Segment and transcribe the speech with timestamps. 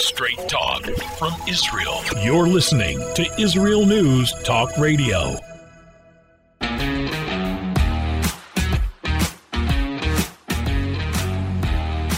[0.00, 0.84] Straight talk
[1.18, 2.00] from Israel.
[2.22, 5.36] You're listening to Israel News Talk Radio.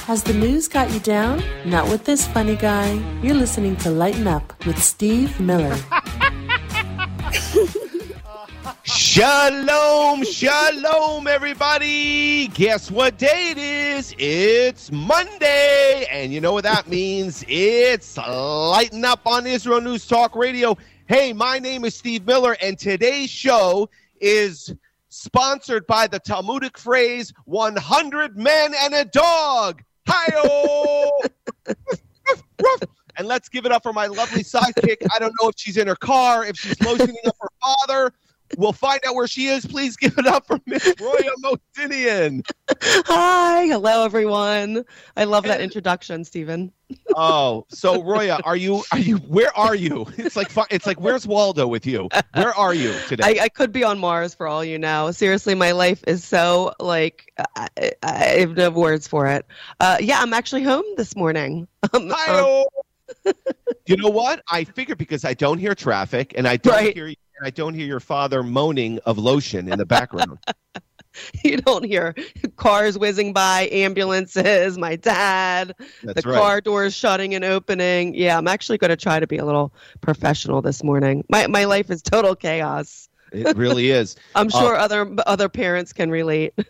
[0.04, 1.42] Has the news got you down?
[1.64, 2.92] Not with this funny guy.
[3.22, 5.78] You're listening to Lighten Up with Steve Miller.
[9.12, 12.46] Shalom, shalom, everybody.
[12.46, 14.14] Guess what day it is?
[14.16, 16.06] It's Monday.
[16.12, 17.44] And you know what that means?
[17.48, 20.78] It's Lighten Up on Israel News Talk Radio.
[21.08, 24.72] Hey, my name is Steve Miller, and today's show is
[25.08, 29.82] sponsored by the Talmudic phrase 100 men and a dog.
[30.06, 31.20] Hi-oh!
[33.16, 35.04] and let's give it up for my lovely sidekick.
[35.12, 38.12] I don't know if she's in her car, if she's lotioning up her father.
[38.56, 39.64] We'll find out where she is.
[39.64, 42.44] Please give it up for Miss Roya Motinian.
[42.82, 44.84] Hi, hello everyone.
[45.16, 46.72] I love that introduction, Stephen.
[47.14, 48.82] Oh, so Roya, are you?
[48.92, 49.16] Are you?
[49.18, 50.06] Where are you?
[50.16, 52.08] It's like it's like where's Waldo with you?
[52.34, 53.38] Where are you today?
[53.40, 55.10] I, I could be on Mars for all you know.
[55.12, 57.68] Seriously, my life is so like I,
[58.02, 59.46] I have no words for it.
[59.78, 61.68] Uh, yeah, I'm actually home this morning.
[61.92, 62.66] Um, Hi-oh.
[63.86, 64.42] You know what?
[64.50, 66.94] I figured because I don't hear traffic and I don't Right.
[66.94, 67.16] hear and
[67.46, 70.38] I don't hear your father moaning of lotion in the background.
[71.44, 72.14] you don't hear
[72.56, 76.38] cars whizzing by, ambulances, my dad, That's the right.
[76.38, 78.14] car doors shutting and opening.
[78.14, 81.24] Yeah, I'm actually going to try to be a little professional this morning.
[81.28, 83.08] My my life is total chaos.
[83.32, 84.16] It really is.
[84.34, 86.52] I'm Uh, sure other other parents can relate.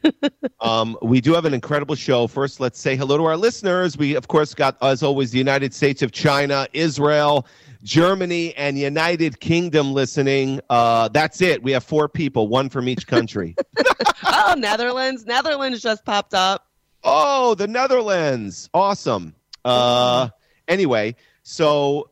[0.63, 2.27] Um, we do have an incredible show.
[2.27, 3.97] First, let's say hello to our listeners.
[3.97, 7.47] We, of course, got, as always, the United States of China, Israel,
[7.83, 10.61] Germany, and United Kingdom listening.
[10.69, 11.63] Uh, that's it.
[11.63, 13.57] We have four people, one from each country.
[14.27, 15.25] oh, Netherlands.
[15.25, 16.67] Netherlands just popped up.
[17.05, 18.69] oh, the Netherlands.
[18.75, 19.35] Awesome.
[19.65, 20.29] Uh,
[20.69, 22.11] anyway, so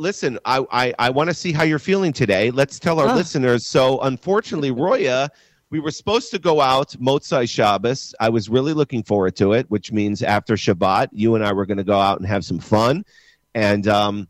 [0.00, 2.50] listen, I, I, I want to see how you're feeling today.
[2.50, 3.14] Let's tell our Ah.
[3.14, 3.66] listeners.
[3.66, 5.28] So, unfortunately, Roya,
[5.70, 8.14] we were supposed to go out Motzai Shabbos.
[8.18, 11.66] I was really looking forward to it, which means after Shabbat, you and I were
[11.66, 13.04] going to go out and have some fun.
[13.54, 14.26] And um,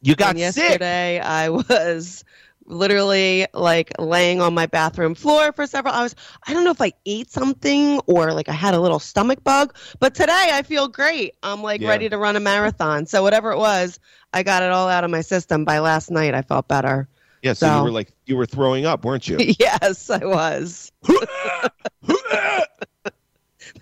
[0.00, 0.64] you got and sick.
[0.64, 2.24] yesterday I was
[2.66, 6.14] literally like laying on my bathroom floor for several hours.
[6.46, 9.74] I don't know if I ate something or like I had a little stomach bug,
[10.00, 11.34] but today I feel great.
[11.42, 11.88] I'm like Yeah.
[11.88, 13.06] ready to run a marathon.
[13.06, 13.98] So whatever it was,
[14.32, 16.34] I got it all out of my system by last night.
[16.34, 17.08] I felt better.
[17.42, 19.36] Yeah, so, you were like, you were throwing up, weren't you?
[19.58, 20.90] yes, I was.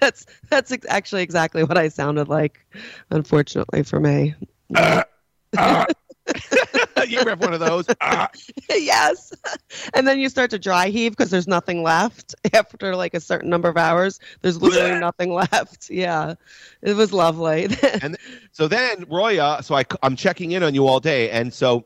[0.00, 2.65] That's that's ex- actually exactly what I sounded like.
[3.10, 4.34] Unfortunately for me.
[4.75, 5.04] Ah,
[5.59, 5.84] ah.
[7.09, 7.87] you have one of those?
[8.00, 8.28] Ah.
[8.71, 9.33] yes.
[9.94, 13.50] And then you start to dry heave because there's nothing left after like a certain
[13.50, 14.21] number of hours.
[14.41, 15.91] There's literally nothing left.
[15.91, 16.34] Yeah.
[16.83, 17.69] It was lovely.
[18.03, 18.16] and
[18.53, 21.84] so then Roya, so I, I'm checking in on you all day, and so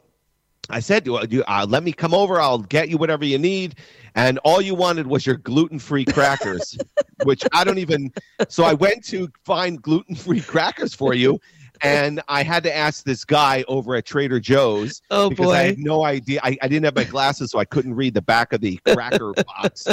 [0.71, 2.41] I said, "Do you uh, let me come over?
[2.41, 3.77] I'll get you whatever you need."
[4.15, 6.79] And all you wanted was your gluten-free crackers,
[7.25, 8.13] which I don't even.
[8.49, 11.39] So I went to find gluten-free crackers for you,
[11.83, 15.67] and I had to ask this guy over at Trader Joe's oh because I boy.
[15.69, 16.41] had no idea.
[16.43, 19.33] I, I didn't have my glasses, so I couldn't read the back of the cracker
[19.47, 19.87] box.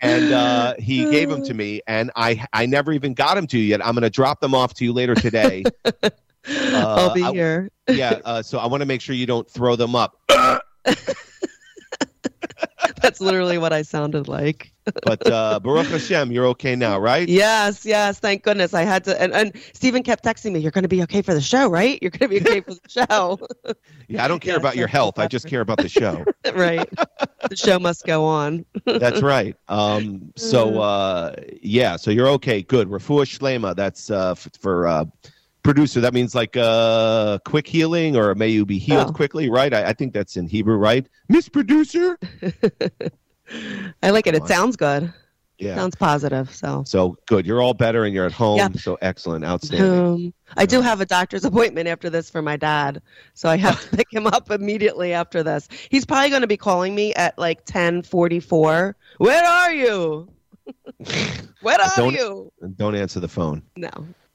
[0.00, 3.58] And uh, he gave them to me, and I I never even got them to
[3.58, 3.84] you yet.
[3.86, 5.62] I'm going to drop them off to you later today.
[6.48, 7.70] I'll be I- here.
[7.88, 10.18] yeah, uh, so I want to make sure you don't throw them up.
[13.00, 14.71] That's literally what I sounded like.
[15.04, 17.28] But uh, Baruch Hashem, you're okay now, right?
[17.28, 18.18] Yes, yes.
[18.18, 18.74] Thank goodness.
[18.74, 19.20] I had to.
[19.20, 21.98] And, and Stephen kept texting me, You're going to be okay for the show, right?
[22.02, 23.38] You're going to be okay for the show.
[24.08, 25.18] Yeah, I don't care Yes, about your health.
[25.18, 26.22] I just care about the show.
[26.54, 26.86] right.
[27.48, 28.66] The show must go on.
[28.84, 29.56] That's right.
[29.68, 32.60] Um, so uh, yeah, so you're okay.
[32.60, 32.88] Good.
[32.90, 33.74] Refuah Shlema.
[33.74, 35.04] That's uh, f- for uh,
[35.62, 36.00] producer.
[36.02, 39.12] That means like uh, quick healing, or may you be healed Oh.
[39.12, 39.72] quickly, right?
[39.72, 41.06] I, I think that's in Hebrew, right?
[41.30, 42.18] Miss Producer.
[44.02, 44.34] I like it.
[44.34, 45.12] It sounds good.
[45.58, 45.76] Yeah.
[45.76, 46.52] Sounds positive.
[46.52, 46.82] So.
[46.84, 47.46] So good.
[47.46, 48.58] You're all better, and you're at home.
[48.58, 48.68] Yeah.
[48.76, 49.44] So excellent.
[49.44, 50.26] Outstanding.
[50.26, 53.00] Um, I do have a doctor's appointment after this for my dad,
[53.34, 55.68] so I have to pick him up immediately after this.
[55.90, 58.96] He's probably going to be calling me at like ten forty four.
[59.18, 60.28] Where are you?
[61.60, 62.52] Where are Don't- you?
[62.76, 63.62] Don't answer the phone.
[63.76, 63.90] No,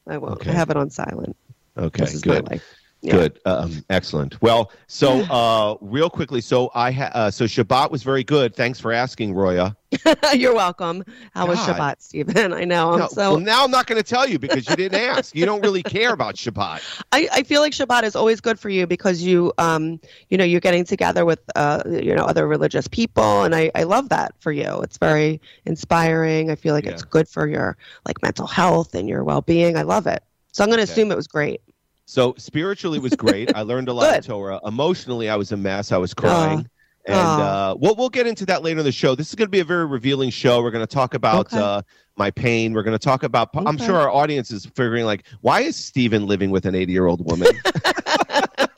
[0.08, 0.34] I won't.
[0.36, 0.52] Okay.
[0.52, 1.36] I have it on silent.
[1.78, 2.06] Okay.
[2.06, 2.62] this is my Good.
[3.08, 3.16] Yeah.
[3.16, 4.42] Good, um, excellent.
[4.42, 8.56] Well, so uh, real quickly, so I ha- uh, so Shabbat was very good.
[8.56, 9.76] Thanks for asking, Roya.
[10.34, 11.06] You're welcome.
[11.34, 12.52] How was Shabbat, Stephen?
[12.62, 12.92] I know.
[12.92, 15.34] I'm No, so well, now I'm not going to tell you because you didn't ask.
[15.34, 16.82] You don't really care about Shabbat.
[17.14, 20.00] I, I feel like Shabbat is always good for you because you um
[20.30, 23.84] you know you're getting together with uh you know other religious people and I, I
[23.84, 24.82] love that for you.
[24.82, 26.52] It's very inspiring.
[26.52, 29.78] I feel like it's good for your like mental health and your well being.
[29.78, 30.22] I love it.
[30.52, 30.92] So I'm gonna Okay.
[30.92, 31.62] assume it was great.
[32.10, 33.54] So spiritually it was great.
[33.54, 34.20] I learned a lot Good.
[34.20, 34.60] of Torah.
[34.66, 35.92] Emotionally, I was a mess.
[35.92, 36.70] I was crying.
[37.06, 39.14] and uh, we'll we'll get into that later in the show.
[39.14, 40.62] This is going to be a very revealing show.
[40.64, 41.58] We're going to talk about Okay.
[41.60, 41.82] uh,
[42.16, 42.72] my pain.
[42.72, 43.50] We're going to talk about.
[43.54, 47.08] I'm sure our audience is figuring like, why is Steven living with an 80 year
[47.08, 47.50] old woman?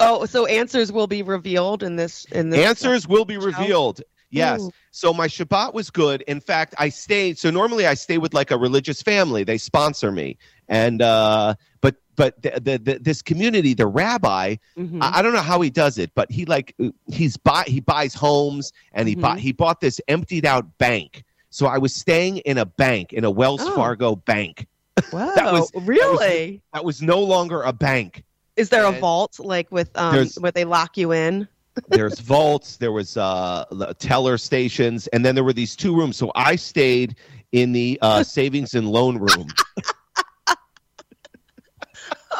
[0.00, 3.40] Oh, so answers will be revealed in this in this Answers will be show?
[3.46, 4.00] revealed.
[4.30, 4.60] Yes.
[4.62, 4.70] Ooh.
[4.90, 6.22] So my Shabbat was good.
[6.22, 7.38] In fact, I stayed.
[7.38, 9.44] So normally I stay with like a religious family.
[9.44, 10.36] They sponsor me,
[10.68, 14.98] and uh, but but the, the, the, this community, the rabbi, Mhm.
[15.02, 16.74] I, I don't know how he does it, but he like
[17.08, 19.20] he's buy he buys homes and he Mhm.
[19.20, 21.24] bought he bought this emptied out bank.
[21.50, 23.74] So I was staying in a bank in a Wells Oh.
[23.74, 24.66] Fargo bank
[25.12, 26.60] wow, was- really?
[26.72, 28.24] that was no longer a bank.
[28.56, 31.48] Is there a vault like with um where they lock you in?
[31.88, 33.64] There's vaults, there was uh
[33.98, 36.16] teller stations, and then there were these two rooms.
[36.16, 37.16] So I stayed
[37.50, 39.48] in the uh, savings and loan room.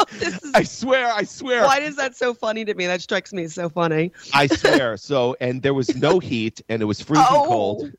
[0.20, 1.64] Is, I swear, I swear.
[1.64, 2.87] why is that so funny to me?
[2.87, 4.12] That strikes me as so funny.
[4.32, 4.96] I swear.
[5.05, 7.93] So, and there was no heat, and it was freezing oh, cold.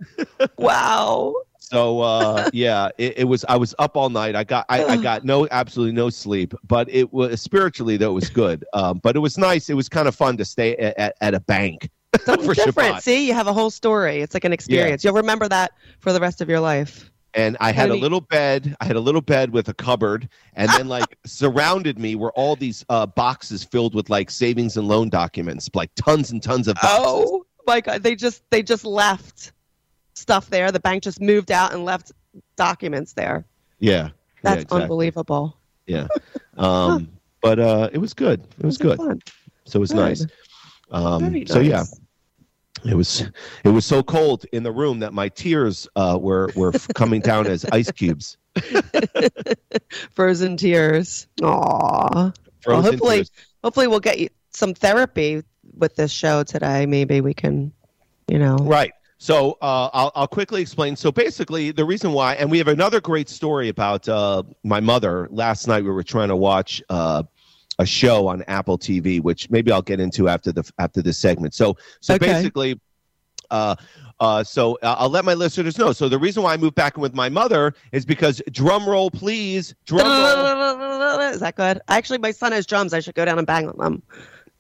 [0.57, 1.35] wow.
[1.59, 3.43] So, uh, yeah, it, it was.
[3.49, 4.35] I was up all night.
[4.35, 6.53] I got, I, I got no, absolutely no sleep.
[6.67, 8.63] But it was spiritually, though, it was good.
[8.73, 9.67] Um, but it was nice.
[9.67, 11.89] It was kind of fun to stay at, at, at a bank
[12.23, 12.95] Something for different.
[12.95, 13.01] Shabbat.
[13.01, 14.21] See, you have a whole story.
[14.21, 15.03] It's like an experience.
[15.03, 15.09] Yeah.
[15.09, 17.11] You'll remember that for the rest of your life.
[17.35, 18.75] And I had a little bed.
[18.79, 22.55] I had a little bed with a cupboard, and then like surrounded me were all
[22.55, 26.75] these uh, boxes filled with like savings and loan documents, like tons and tons of
[26.75, 27.05] boxes.
[27.05, 29.51] Oh my god, they just they just left
[30.13, 30.71] stuff there.
[30.71, 32.13] The bank just moved out and left
[32.55, 33.45] documents there.
[33.79, 34.09] Yeah, yeah,
[34.41, 34.81] That's exactly.
[34.83, 35.57] unbelievable.
[35.87, 36.07] Yeah,
[36.57, 37.09] um,
[37.41, 38.47] but uh, it was good.
[38.57, 38.97] It was good.
[38.97, 39.21] Fun.
[39.65, 39.99] So it was Good.
[39.99, 40.25] nice.
[40.91, 41.99] Um, Very so yeah, nice.
[42.83, 43.23] It was
[43.63, 47.47] it was so cold in the room that my tears uh, were were coming down
[47.47, 48.37] as ice cubes.
[50.11, 51.27] Frozen tears.
[51.43, 52.31] Aw.
[52.61, 53.31] Frozen hopefully- tears.
[53.63, 55.41] Hopefully we'll get you some therapy
[55.77, 56.85] with this show today.
[56.85, 57.71] Maybe we can,
[58.27, 58.57] you know.
[58.57, 58.91] Right.
[59.17, 60.95] So uh, I'll, I'll quickly explain.
[60.95, 65.27] So basically, the reason why, and we have another great story about uh, my mother.
[65.31, 67.23] Last night we were trying to watch uh,
[67.79, 71.53] a show on Apple TV, which maybe I'll get into after the after this segment.
[71.53, 72.27] So so Okay.
[72.27, 72.79] basically,
[73.51, 73.75] uh,
[74.19, 75.91] uh, so uh, I'll let my listeners know.
[75.91, 79.11] So the reason why I moved back in with my mother is because drum roll,
[79.11, 81.19] please, drum roll.
[81.33, 81.81] Is that good?
[81.89, 82.93] Actually, my son has drums.
[82.93, 84.03] I should go down and bang on them.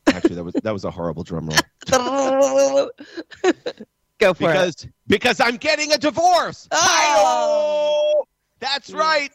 [0.07, 1.57] Actually, that was that was a horrible drum roll.
[4.19, 4.37] go for it.
[4.39, 6.67] because because I'm getting a divorce.
[6.71, 8.25] Oh!
[8.59, 9.31] That's right.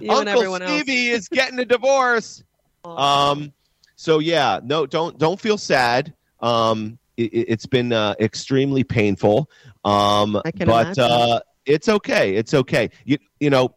[0.00, 0.80] You Uncle everyone else.
[0.80, 2.42] Stevie is getting a divorce.
[2.84, 3.52] Um,
[3.96, 6.14] so yeah, no, don't don't feel sad.
[6.40, 9.50] Um, it, it's been uh, extremely painful.
[9.84, 12.34] Um, I can but uh, it's okay.
[12.34, 12.90] It's okay.
[13.04, 13.74] You you know,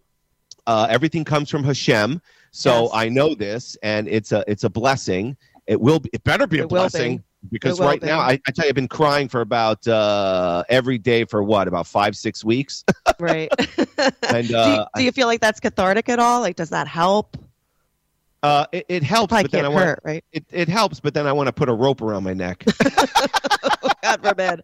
[0.67, 2.21] uh, everything comes from Hashem.
[2.51, 2.91] So Yes.
[2.93, 5.35] I know this, and it's a it's a blessing.
[5.65, 7.23] It will be, it better be a It blessing be.
[7.51, 8.07] because right be.
[8.07, 11.67] now I, I tell you I've been crying for about uh, every day for what
[11.67, 12.83] about five six weeks.
[13.19, 13.51] right.
[14.29, 16.41] And, do, you, uh, do you feel like that's cathartic at all?
[16.41, 17.37] Like, does that help?
[18.43, 20.23] Uh, it, it helps, but then I want hurt, right?
[20.33, 22.65] it, it helps, but then I want to put a rope around my neck.
[24.03, 24.61] God forbid.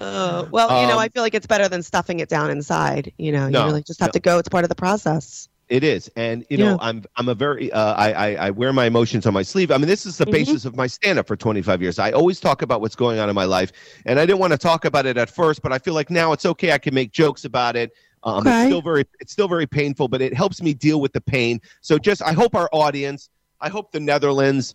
[0.00, 3.12] Uh, well, you know, Um, I feel like it's better than stuffing it down inside.
[3.18, 4.12] You know, No, you really just have no.
[4.12, 4.38] to go.
[4.38, 5.48] It's part of the process.
[5.68, 6.76] It is, and you know, Yeah.
[6.80, 9.70] I'm I'm a very uh, I, I I wear my emotions on my sleeve.
[9.70, 10.32] I mean, this is the Mhm.
[10.32, 11.98] basis of my stand-up for 25 years.
[12.00, 13.70] I always talk about what's going on in my life,
[14.04, 16.32] and I didn't want to talk about it at first, but I feel like now
[16.32, 16.72] it's okay.
[16.72, 17.92] I can make jokes about it.
[18.22, 21.20] Um, It's still very it's still very painful, but it helps me deal with the
[21.20, 21.60] pain.
[21.80, 24.74] So just I hope our audience, I hope the Netherlands.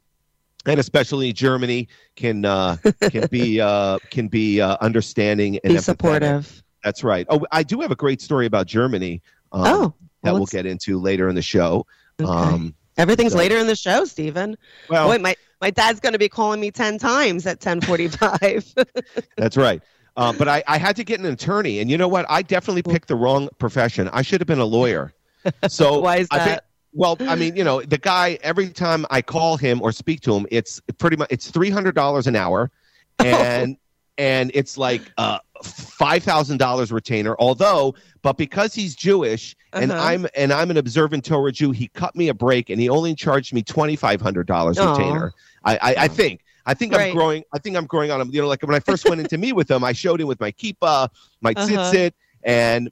[0.67, 2.77] And especially Germany can uh,
[3.11, 5.83] can be uh, can be uh, understanding and Be empathetic.
[5.83, 6.63] supportive.
[6.83, 7.27] That's right.
[7.29, 9.21] Oh, I do have a great story about Germany.
[9.51, 11.85] Um, oh, that well, we'll let's- get into later in the show.
[12.19, 12.31] okay.
[12.31, 14.57] Um, everything's so- later in the show, Stephen.
[14.89, 18.73] well, Boy, my my dad's going to be calling me ten times at ten forty-five.
[19.37, 19.83] that's right.
[20.17, 22.25] Uh, but I, I had to get an attorney, and you know what?
[22.29, 24.09] I definitely picked the wrong profession.
[24.13, 25.13] I should have been a lawyer.
[25.67, 26.65] So Why is I think- that?
[26.93, 28.39] well, I mean, you know, the guy.
[28.41, 31.93] Every time I call him or speak to him, it's pretty much it's three hundred
[31.93, 32.71] dollars an hour,
[33.19, 33.77] and
[34.17, 37.35] and it's like uh, five thousand dollars retainer.
[37.37, 40.01] Although, but because he's Jewish and Uh-huh.
[40.01, 43.13] I'm and I'm an observant Torah Jew, he cut me a break and he only
[43.13, 45.33] charged me twenty five hundred dollars retainer.
[45.65, 46.41] I, I, I think.
[46.65, 47.09] I think Right.
[47.09, 47.43] I'm growing.
[47.53, 48.29] I think I'm growing on him.
[48.31, 50.27] You know, like when I first went in to meet with him, I showed him
[50.27, 51.09] with my kippah,
[51.41, 51.67] my Uh-huh.
[51.67, 52.11] tzitzit,
[52.43, 52.89] and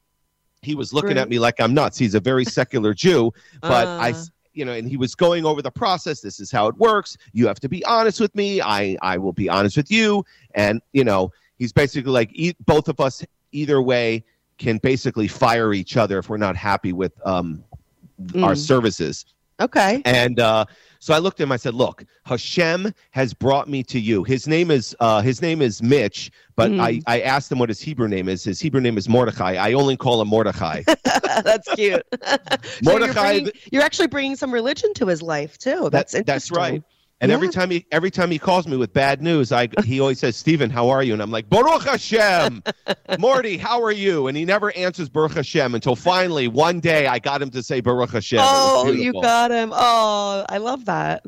[0.61, 1.97] he was looking at me like I'm nuts.
[1.97, 4.13] He's a very secular Jew, but I, Uh.
[4.13, 6.21] s- you know, and he was going over the process.
[6.21, 7.17] This is how it works.
[7.33, 8.61] You have to be honest with me.
[8.61, 10.23] I, I will be honest with you.
[10.53, 14.23] And you know, he's basically like e- both of us either way
[14.59, 17.63] can basically fire each other if we're not happy with um
[18.35, 18.57] our Mm.
[18.57, 19.25] services
[19.59, 20.01] Okay.
[20.05, 20.65] and uh
[21.03, 21.51] So I looked at him.
[21.51, 24.23] I said, "Look, Hashem has brought me to you.
[24.23, 26.79] His name is uh, his name is Mitch, but Mhm.
[26.79, 28.45] I, I asked him what his Hebrew name is.
[28.45, 29.55] His Hebrew name is Mordechai.
[29.55, 30.83] I only call him Mordechai.
[31.03, 32.03] that's cute.
[32.83, 35.89] So you're, bringing- you're actually bringing some religion to his life too.
[35.91, 36.81] That's That- that's right.
[37.23, 40.19] And every time he every time he calls me with bad news, I he always
[40.19, 42.61] says, "Stephen, how are you?" And I'm like, "Baruch Hashem."
[43.19, 44.27] Morty, how are you?
[44.27, 47.79] And he never answers Baruch Hashem until finally one day I got him to say
[47.79, 48.39] Baruch Hashem.
[48.41, 49.71] Oh, you got him.
[49.73, 51.25] Oh, I love that.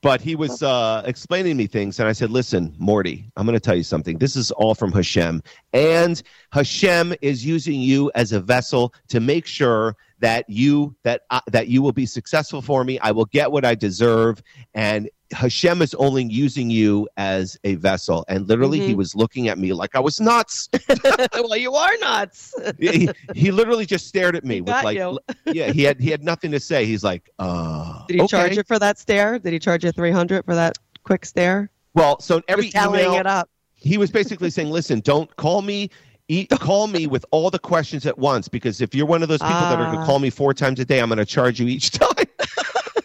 [0.00, 3.60] but he was uh, explaining me things, and I said, "Listen, Morty, I'm going to
[3.60, 4.18] tell you something.
[4.18, 6.22] This is all from Hashem, and
[6.52, 11.66] Hashem is using you as a vessel to make sure that you that uh, that
[11.68, 12.98] you will be successful for me.
[13.00, 14.40] I will get what I deserve,
[14.74, 18.96] and Hashem is only using you as a vessel." And literally, he Mhm.
[18.96, 20.68] was looking at me like I was nuts.
[21.34, 22.54] well, you are nuts.
[22.78, 24.98] he, he literally just stared at me He with like,
[25.46, 26.84] yeah, he had he had nothing to say.
[26.86, 28.28] He's like, uh, Did he okay.
[28.28, 29.38] charge you for that stare?
[29.38, 31.70] Did he charge you three hundred for that quick stare?
[31.94, 33.48] Well, so every email, it up.
[33.74, 35.90] he was basically saying, "Listen, don't call me.
[36.28, 39.40] Eat, call me with all the questions at once because if you're one of those
[39.42, 40.06] people that are going to Ah.
[40.06, 42.08] call me four times a day, I'm going to charge you each time."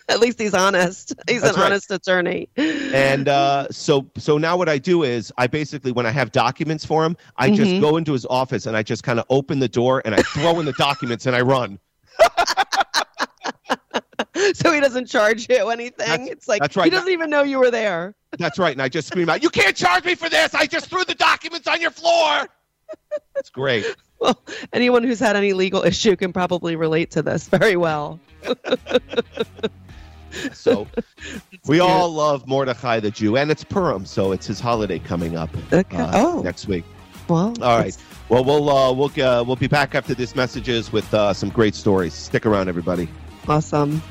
[0.09, 1.13] At least he's honest.
[1.27, 1.71] He's That's an right.
[1.71, 2.47] honest attorney.
[2.55, 6.85] and uh, so, so now what I do is I basically, when I have documents
[6.85, 7.81] for him, I just Mhm.
[7.81, 10.59] go into his office and I just kind of open the door and I throw
[10.59, 11.77] in the documents and I run.
[14.53, 16.07] so he doesn't charge you anything.
[16.07, 16.85] That's- it's like right.
[16.85, 18.15] he doesn't even know you were there.
[18.39, 20.53] That's right, and I just scream out, "You can't charge me for this!
[20.53, 22.47] I just threw the documents on your floor."
[23.35, 23.85] It's great.
[24.19, 24.41] Well,
[24.73, 28.19] anyone who's had any legal issue can probably relate to this very well.
[30.53, 30.87] So
[31.67, 31.81] we cute.
[31.81, 35.97] all love Mordechai the Jew, and it's Purim, so it's his holiday coming up Okay.
[35.97, 36.83] uh, oh, next week.
[37.27, 37.53] well.
[37.61, 37.95] All right.
[38.29, 41.75] Well, we'll uh, we'll uh, we'll be back after these messages with uh, some great
[41.75, 42.13] stories.
[42.13, 43.07] Stick around, everybody.
[43.47, 44.01] Awesome.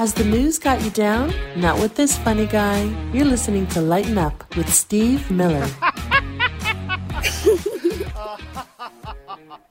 [0.00, 1.30] Has the news got you down?
[1.56, 2.84] Not with this funny guy.
[3.12, 5.68] You're listening to Lighten Up with Steve Miller.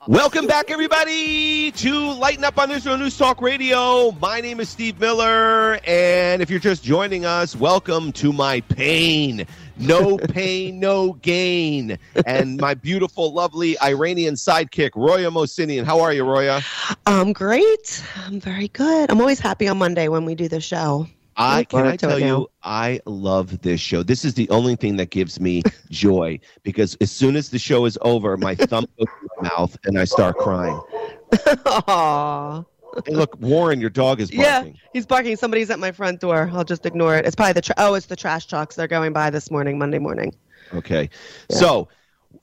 [0.07, 4.11] Welcome back, everybody, to Lighten Up on Israel News Talk Radio.
[4.21, 9.47] My name is Steve Miller, and if you're just joining us, welcome to my pain.
[9.79, 11.97] No pain, no gain.
[12.25, 15.85] And my beautiful, lovely Iranian sidekick, Roya Mosinian.
[15.85, 16.61] How are you, Roya?
[17.05, 18.03] I'm great.
[18.25, 19.09] I'm very good.
[19.09, 21.07] I'm always happy on Monday when we do the show.
[21.37, 22.47] I can I forward to it tell you.
[22.63, 24.03] I love this show.
[24.03, 27.85] This is the only thing that gives me joy because as soon as the show
[27.85, 30.79] is over, my thumb goes to my mouth and I start crying.
[31.31, 32.65] Aww.
[33.05, 34.73] Hey, look, Warren, your dog is barking.
[34.73, 35.35] Yeah, he's barking.
[35.35, 36.49] Somebody's at my front door.
[36.53, 37.25] I'll just ignore it.
[37.25, 38.75] It's probably the tra- oh, it's the trash trucks.
[38.75, 40.33] They're going by this morning, Monday morning.
[40.73, 41.09] Okay.
[41.49, 41.55] Yeah.
[41.57, 41.87] So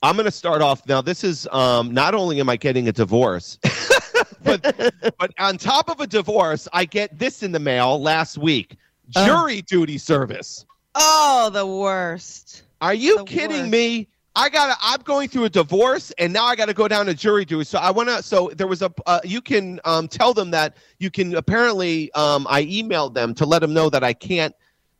[0.03, 1.01] I'm going to start off now.
[1.01, 3.57] This is um, not only am I getting a divorce,
[4.43, 8.77] but but on top of a divorce, I get this in the mail last week:
[9.15, 9.25] Oh.
[9.25, 10.65] jury duty service.
[10.95, 12.63] Oh, the worst.
[12.81, 13.71] Are you The kidding worst.
[13.71, 14.07] me?
[14.37, 17.13] I got I'm going through a divorce and now I got to go down to
[17.15, 17.63] jury duty.
[17.63, 20.77] So I want to so there was a uh, you can um, tell them that
[20.99, 24.53] you can apparently um, I emailed them to let them know that I can't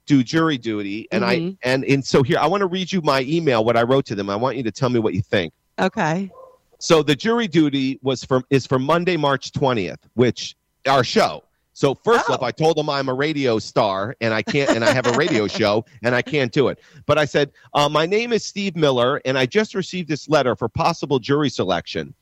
[0.07, 1.57] do jury duty and I Mhm.
[1.63, 4.15] and and so here I want to read you my email what I wrote to
[4.15, 4.27] them.
[4.29, 5.53] I want you to tell me what you think.
[5.77, 6.31] Okay.
[6.79, 10.55] So the jury duty was for is for Monday, March twentieth, which
[10.87, 11.43] our show.
[11.77, 12.33] So first Oh.
[12.33, 15.11] off, I told them I'm a radio star and I can't, and I have a
[15.11, 16.79] radio show and I can't do it.
[17.05, 20.55] But I said, uh, my name is Steve Miller, and I just received this letter
[20.55, 22.15] for possible jury selection.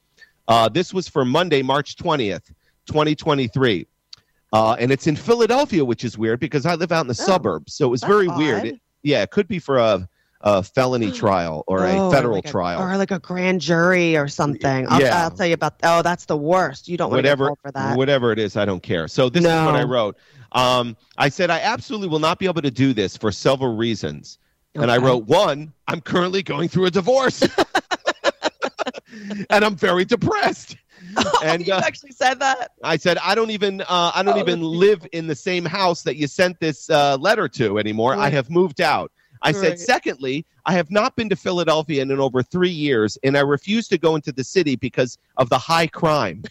[0.50, 2.52] Uh, this was for Monday, March twentieth,
[2.86, 3.88] twenty twenty three.
[4.52, 7.26] Uh, and it's in Philadelphia, which is weird because I live out in the Oh,
[7.26, 7.76] suburbs.
[7.76, 8.66] So it was very that's weird.
[8.66, 10.06] It- yeah, it could be for a,
[10.42, 12.82] a felony trial or Oh, a federal like a- trial.
[12.82, 14.86] or like a grand jury or something.
[14.90, 15.24] I'll, Yeah.
[15.24, 15.76] I'll tell you about.
[15.84, 16.88] Oh, that's the worst.
[16.88, 17.98] You don't want whatever for that.
[17.98, 20.18] whatever it is i don't care so this is what i wrote
[20.52, 24.38] um, i said i absolutely will not be able to do this for several reasons
[24.76, 27.42] and i wrote one i'm currently going through a divorce
[29.50, 30.78] and i'm very depressed
[31.44, 32.72] and you uh, actually said that.
[32.84, 36.04] i said i don't even uh, i don't Oh, even live in the same house
[36.04, 39.12] that you sent this uh, letter to anymore i have moved out
[39.46, 39.80] I said, Right.
[39.80, 43.98] secondly, I have not been to Philadelphia in over three years, and I refuse to
[43.98, 46.44] go into the city because of the high crime.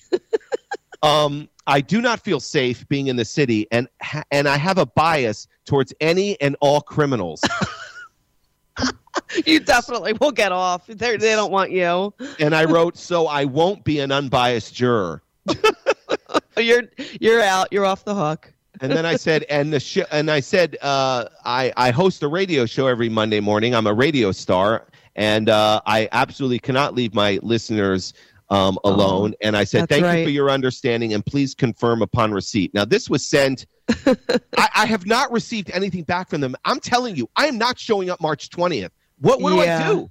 [1.03, 4.79] um, I do not feel safe being in the city, and ha- and I have
[4.79, 7.43] a bias towards any and all criminals.
[9.47, 10.87] You definitely will get off.
[10.87, 12.13] They're, they don't want you.
[12.39, 15.23] and I wrote, so I won't be an unbiased juror.
[16.57, 16.85] You're
[17.21, 17.69] you're out.
[17.73, 18.53] You're off the hook.
[18.81, 22.29] And then I said, and the sh- and I said, uh, I I host a
[22.29, 23.75] radio show every Monday morning.
[23.75, 28.15] I'm a radio star, and uh, I absolutely cannot leave my listeners
[28.51, 29.33] um, alone.
[29.35, 32.73] Oh, and I said, thank you for your understanding, and please confirm upon receipt.
[32.75, 33.67] Now this was sent.
[34.07, 36.57] I, I have not received anything back from them.
[36.65, 38.91] I'm telling you, I am not showing up March 20th.
[39.21, 39.89] What what do I Yeah.
[39.89, 40.11] do?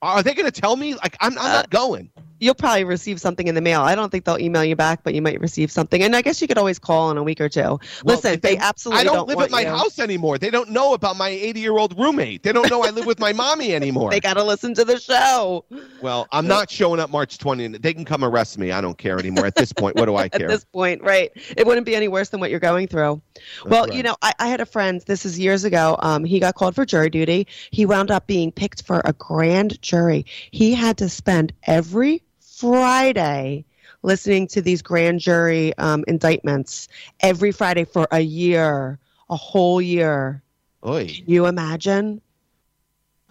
[0.00, 0.94] Are they going to tell me?
[0.94, 2.10] Like I'm, I'm Uh, not going.
[2.40, 3.80] You'll probably receive something in the mail.
[3.80, 6.02] I don't think they'll email you back, but you might receive something.
[6.02, 7.60] And I guess you could always call in a week or two.
[7.60, 9.68] Well, Listen, if they, absolutely I don't, live want at my you.
[9.68, 10.38] house anymore.
[10.38, 12.42] They don't know about my 80 year old roommate.
[12.42, 14.10] They don't know I live with my mommy anymore.
[14.10, 15.64] They got to listen to the show.
[16.00, 17.82] well, I'm not showing up March 20th.
[17.82, 18.72] They can come arrest me.
[18.72, 19.46] I don't care anymore.
[19.46, 20.46] At this point, what do I care?
[20.46, 21.30] At this point, right?
[21.56, 23.20] It wouldn't be any worse than what you're going through.
[23.66, 23.94] well, right.
[23.94, 25.02] you know, I, I had a friend.
[25.06, 25.96] This is years ago.
[26.00, 27.46] Um, he got called for jury duty.
[27.70, 30.24] He wound up being picked for a grand jury.
[30.50, 32.22] He had to spend every
[32.58, 33.64] Friday
[34.02, 36.88] listening to these grand jury um, indictments
[37.20, 38.98] every Friday for a year,
[39.30, 40.42] a whole year.
[40.86, 41.06] Oy.
[41.06, 42.20] Can you imagine?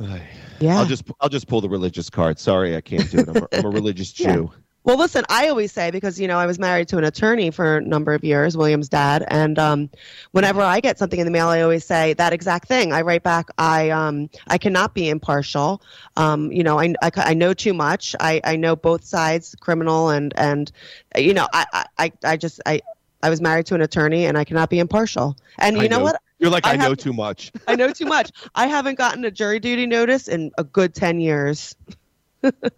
[0.02, 0.22] Oy.
[0.60, 0.80] Yeah.
[0.80, 2.40] I'll just I'll just pull the religious card.
[2.40, 3.30] Sorry, I can't do it.
[3.30, 4.46] I'm a, I'm a religious Yeah.
[4.88, 7.76] Well, listen, I always say because you know I was married to an attorney for
[7.76, 9.90] a number of years, William's dad, and um,
[10.32, 12.94] whenever I get something in the mail, I always say that exact thing.
[12.94, 15.82] I write back, I um, I cannot be impartial.
[16.16, 18.16] Um, you know, I, I, I know too much.
[18.22, 20.72] I, I know both sides, criminal and and
[21.18, 22.80] you know, I I, I- just I
[23.22, 25.36] I was married to an attorney, and I cannot be impartial.
[25.60, 26.22] And you I know, what?
[26.40, 27.52] You're like I I, know too much.
[27.68, 28.32] I know too much.
[28.56, 31.76] I haven't gotten a jury duty notice in a good ten years.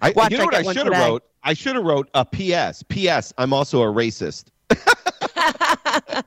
[0.01, 1.23] I, Watch, you know I what I should have wrote?
[1.43, 2.83] I should have wrote a P.S.
[2.83, 3.33] P.S.
[3.37, 4.45] I'm also a racist.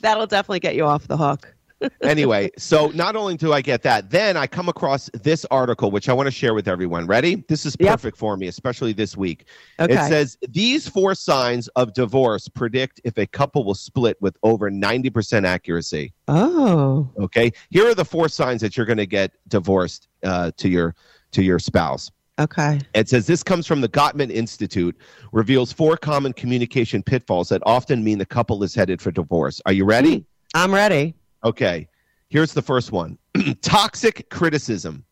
[0.00, 1.54] That'll definitely get you off the hook.
[2.02, 6.08] anyway, so not only do I get that, then I come across this article, which
[6.08, 7.08] I want to share with everyone.
[7.08, 7.44] Ready?
[7.48, 7.90] This is Yep.
[7.90, 9.46] perfect for me, especially this week.
[9.80, 9.92] Okay.
[9.94, 14.70] It says these four signs of divorce predict if a couple will split with over
[14.70, 16.12] 90% accuracy.
[16.28, 17.10] oh.
[17.18, 17.50] Okay.
[17.70, 20.94] Here are the four signs that you're going to get divorced uh, to your
[21.32, 22.10] to your spouse.
[22.38, 22.80] Okay.
[22.94, 24.96] It says this comes from the Gottman Institute,
[25.32, 29.60] reveals four common communication pitfalls that often mean the couple is headed for divorce.
[29.66, 30.24] Are you ready?
[30.54, 31.14] I'm ready.
[31.44, 31.88] Okay.
[32.28, 33.18] Here's the first one
[33.62, 35.04] toxic criticism.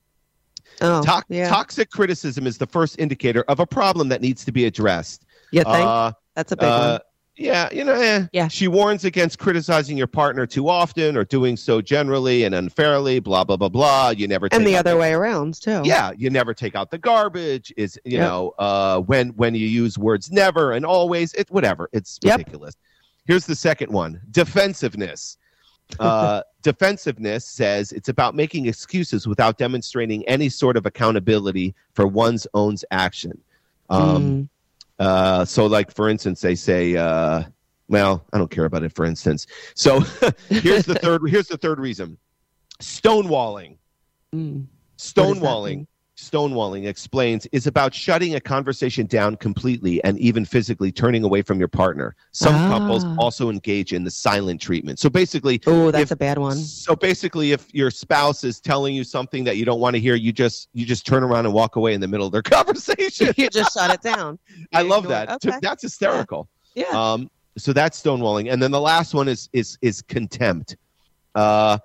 [0.81, 1.49] Oh, Tox- yeah.
[1.49, 5.27] Toxic criticism is the first indicator of a problem that needs to be addressed.
[5.53, 7.01] Yeah, Uh, that's a big uh, one?
[7.40, 8.26] Yeah, you know, eh.
[8.33, 8.48] Yeah.
[8.48, 13.44] She warns against criticizing your partner too often or doing so generally and unfairly, blah,
[13.44, 14.11] blah, blah, blah.
[14.11, 15.81] You never And the other way around too.
[15.85, 18.29] yeah you never take out the garbage is you Yep.
[18.29, 22.74] know uh when when you use words never and always it whatever it's ridiculous.
[22.76, 23.26] Yep.
[23.26, 25.38] here's the second one defensiveness
[25.98, 32.46] uh defensiveness says it's about making excuses without demonstrating any sort of accountability for one's
[32.55, 33.33] own action
[33.88, 34.48] um Mm.
[35.01, 37.43] Uh so like for instance they say uh
[37.89, 39.47] well i don't care about it for instance.
[39.75, 40.01] So
[40.49, 42.17] here's the third here's the third reason.
[42.81, 43.77] Stonewalling.
[44.33, 44.67] Mm.
[44.97, 45.89] Stonewalling,
[46.20, 51.59] stonewalling explains is about shutting a conversation down completely and even physically turning away from
[51.59, 52.14] your partner.
[52.33, 53.16] Some couples Ah.
[53.18, 54.98] also engage in the silent treatment.
[54.98, 56.56] So basically, Oh, that's if- a bad one.
[56.56, 60.14] so basically, if your spouse is telling you something that you don't want to hear,
[60.14, 63.33] you just you just turn around and walk away in the middle of their conversation.
[63.37, 64.38] you just shut it down.
[64.72, 65.30] I love that.
[65.44, 65.59] Okay.
[65.62, 66.48] That's hysterical.
[66.74, 66.85] Yeah.
[66.92, 70.76] Um, so that's stonewalling, and then the last one is is is contempt.
[71.35, 71.78] Uh,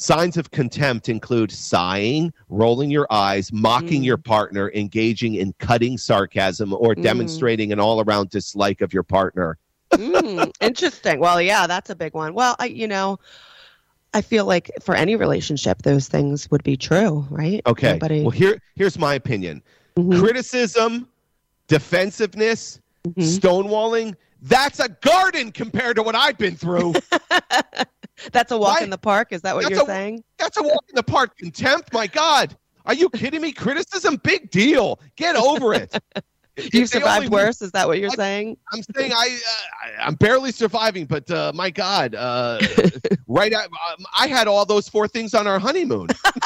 [0.00, 4.06] signs of contempt include sighing, rolling your eyes, mocking Mm.
[4.06, 7.02] your partner, engaging in cutting sarcasm, or Mm.
[7.02, 9.58] demonstrating an all-around dislike of your partner.
[9.92, 11.20] Mm, interesting.
[11.20, 12.32] Well, yeah, that's a big one.
[12.32, 13.18] Well, I, you know,
[14.14, 17.60] I feel like for any relationship, those things would be true, right?
[17.66, 17.92] Okay.
[17.92, 19.62] Nobody- Well, here here's my opinion:
[19.96, 21.08] Mhm, criticism,
[21.68, 23.38] defensiveness, mhm.
[23.38, 24.14] stonewalling.
[24.42, 26.94] That's a garden compared to what I've been through.
[28.32, 29.28] That's a walk in the park.
[29.32, 30.24] Is that what That's you're a- saying?
[30.38, 31.36] That's a walk in the park.
[31.38, 32.56] Contempt, my God.
[32.86, 33.52] Are you kidding me?
[33.52, 35.00] Criticism, big deal.
[35.16, 35.96] Get over it.
[36.72, 37.62] You've survived worse.
[37.62, 38.56] Is that what you're I- saying?
[38.72, 42.58] I'm saying I, uh, I- I'm barely surviving, but uh, my God, uh,
[43.28, 43.52] right?
[43.52, 46.08] At, um, I had all those four things on our honeymoon,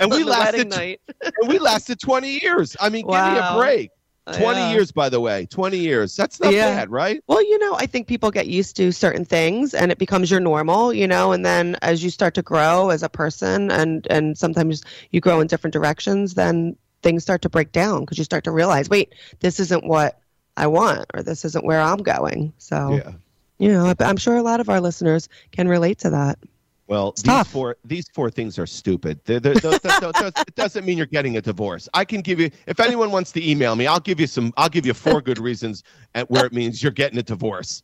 [0.00, 0.68] and we lasted.
[0.68, 1.00] night.
[1.22, 2.76] and we lasted 20 years.
[2.80, 3.90] I mean, give me a break.
[4.32, 4.70] 20 Yeah.
[4.70, 5.46] years, by the way.
[5.46, 6.16] 20 years.
[6.16, 6.74] That's not Yeah.
[6.74, 7.22] bad, right?
[7.26, 10.40] Well, you know, I think people get used to certain things and it becomes your
[10.40, 14.38] normal, you know, and then as you start to grow as a person and and
[14.38, 18.44] sometimes you grow in different directions, then things start to break down because you start
[18.44, 20.18] to realize, wait, this isn't what
[20.56, 22.54] I want or this isn't where I'm going.
[22.56, 23.12] So, Yeah.
[23.58, 26.38] you know, I'm sure a lot of our listeners can relate to that.
[26.86, 27.48] Well, It's these tough.
[27.50, 29.18] four these four things are stupid.
[29.24, 31.88] They're, they're, those- those- those- it doesn't mean you're getting a divorce.
[31.94, 34.52] I can give you if anyone wants to email me, I'll give you some.
[34.58, 35.82] I'll give you four good reasons
[36.14, 37.82] at where it means you're getting a divorce.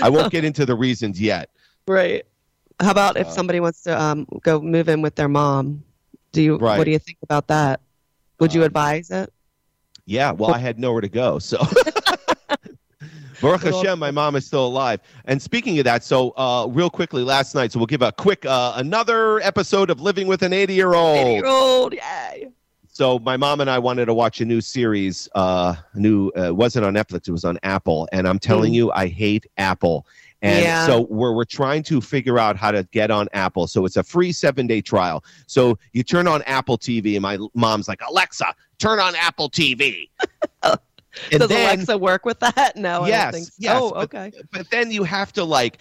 [0.00, 1.50] I won't get into the reasons yet.
[1.88, 2.24] Right.
[2.80, 5.82] How about if Uh, somebody wants to um, go move in with their mom?
[6.32, 6.56] Do you?
[6.58, 6.78] Right.
[6.78, 7.80] What do you think about that?
[8.38, 9.32] Would you Uh, advise it?
[10.06, 11.58] Yeah, well, I had nowhere to go, so.
[13.44, 15.00] Baruch Hashem, my mom is still alive.
[15.26, 18.46] And speaking of that, so uh, real quickly, last night, so we'll give a quick
[18.46, 21.18] uh, another episode of Living with an 80 year old.
[21.18, 22.48] Eight-year-old, yay!
[22.88, 25.28] So my mom and I wanted to watch a new series.
[25.34, 28.08] Uh, new uh, wasn't on Netflix; it was on Apple.
[28.12, 28.76] And I'm telling Mm.
[28.76, 30.06] you, I hate Apple.
[30.40, 30.86] And Yeah.
[30.86, 33.66] so we're we're trying to figure out how to get on Apple.
[33.66, 35.22] So it's a free seven day trial.
[35.46, 40.08] So you turn on Apple TV, and my mom's like, Alexa, turn on Apple TV.
[41.30, 42.72] and Does then, Alexa work with that?
[42.76, 43.52] No, I Yes, don't think so.
[43.58, 44.32] yes, oh, but- okay.
[44.52, 45.78] but then you have to like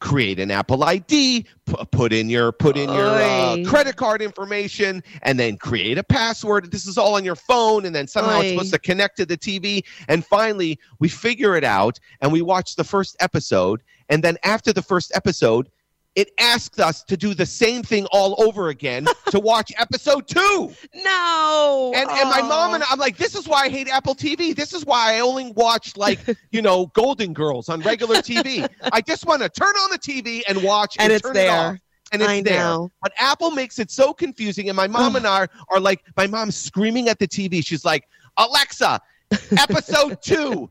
[0.00, 5.02] create an Apple ID, pu- put in your put in your uh, credit card information,
[5.22, 6.70] and then create a password.
[6.70, 9.36] This is all on your phone, and then somehow it's supposed to connect to the
[9.36, 9.82] TV.
[10.08, 13.82] And finally, we figure it out, and we watch the first episode.
[14.08, 15.68] And then after the first episode,
[16.14, 20.72] it asks us to do the same thing all over again to watch episode two.
[20.94, 21.92] No.
[21.94, 24.54] And, and my mom and I'm like, this is why I hate Apple TV.
[24.54, 26.18] This is why I only watch like,
[26.50, 28.68] you know, Golden Girls on regular TV.
[28.92, 31.48] I just want to turn on the TV and watch and, and it's turn it
[31.48, 31.72] off.
[31.72, 31.80] there.
[32.10, 32.58] And it's I there.
[32.58, 32.90] know.
[33.02, 34.68] But Apple makes it so confusing.
[34.68, 37.64] And my mom and I are like, my mom's screaming at the TV.
[37.64, 39.00] She's like, Alexa,
[39.58, 40.70] episode two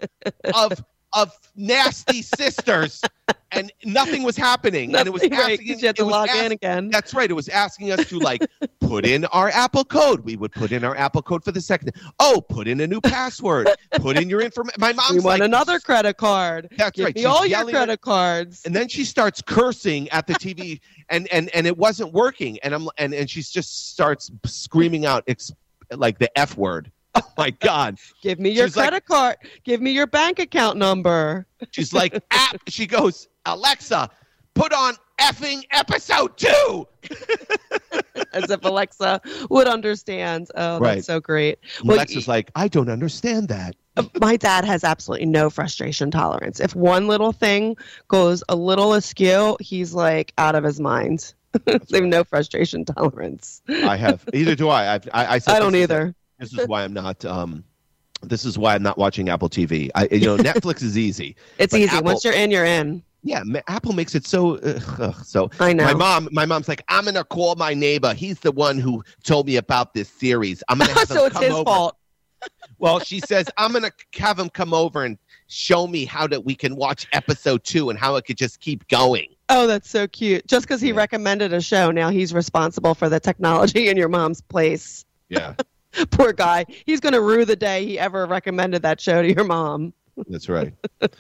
[0.54, 3.02] of of Nasty Sisters.
[3.52, 4.94] And nothing was happening.
[4.96, 6.90] and it was Nothing, right, you had to log ask- in again.
[6.90, 7.30] that's right.
[7.30, 8.46] It was asking us to like
[8.82, 10.20] put in our Apple code.
[10.26, 11.94] We would put in our Apple code for the second.
[12.20, 13.70] Oh, put in a new password.
[14.00, 14.76] Put in your information.
[14.80, 16.68] My mom's We want like, another credit card.
[16.78, 17.16] That's Give right.
[17.16, 18.64] me She's all your yelling at- credit cards.
[18.66, 22.60] and then she starts cursing at the TV, and and and it wasn't working.
[22.64, 25.52] And I'm and and she just starts screaming out ex-
[25.96, 26.92] like the F word.
[27.24, 27.98] Oh my God.
[28.22, 29.38] Give me your She's like- credit card.
[29.64, 31.46] Give me your bank account number.
[31.72, 32.58] She's like, app.
[32.68, 34.10] She goes, Alexa,
[34.54, 36.88] put on effing episode two.
[38.34, 40.48] As if Alexa would understand.
[40.56, 40.96] Oh, Right.
[40.96, 41.60] that's so great.
[41.84, 43.76] Well, Alexa's like, I don't understand that.
[43.96, 46.60] Uh, my dad has absolutely no frustration tolerance.
[46.60, 47.78] If one little thing
[48.10, 51.34] goes a little askew, he's like out of his mind.
[51.66, 53.62] they have no frustration tolerance.
[53.70, 54.24] I have.
[54.34, 54.96] Either do I.
[54.96, 55.36] I've, I.
[55.36, 56.14] I, said I don't either.
[56.40, 57.24] This is why I'm not.
[57.26, 57.64] Um,
[58.22, 59.90] this is why I'm not watching Apple TV.
[59.96, 61.36] I, you know, Netflix is easy.
[61.58, 61.90] It's easy.
[61.90, 63.04] Apple- Once you're in, you're in.
[63.24, 64.58] Yeah, ma- Apple makes it so.
[64.58, 65.84] Uh, so I know.
[65.86, 68.14] my mom, my mom's like, I'm gonna call my neighbor.
[68.14, 70.64] He's the one who told me about this series.
[70.70, 71.64] I'm gonna have so it's come his over.
[71.66, 71.98] fault.
[72.80, 76.54] Well, she says I'm gonna have him come over and show me how that we
[76.54, 79.28] can watch episode two and how it could just keep going.
[79.50, 80.46] Oh, that's so cute.
[80.46, 80.96] Just because he Yeah.
[80.98, 85.04] recommended a show, now he's responsible for the technology in your mom's place.
[85.30, 85.56] Yeah,
[86.12, 86.66] Poor guy.
[86.86, 89.94] He's going to rue the day he ever recommended that show to your mom.
[90.30, 90.74] that's right.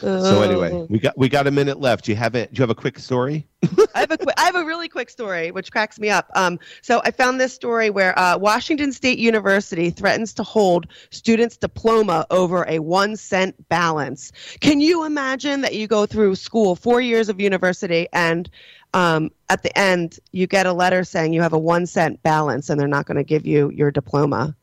[0.00, 2.04] So anyway, we got we got a minute left.
[2.04, 2.52] Do you have it?
[2.52, 3.48] Do you have a quick story?
[3.94, 6.30] I have a qu- I have a really quick story which cracks me up.
[6.36, 11.56] Um, so I found this story where uh, Washington State University threatens to hold students'
[11.56, 14.30] diploma over a one cent balance.
[14.60, 18.48] Can you imagine that you go through school, four years of university, and
[18.94, 22.70] um, at the end you get a letter saying you have a one cent balance
[22.70, 24.56] and they're not going to give you your diploma?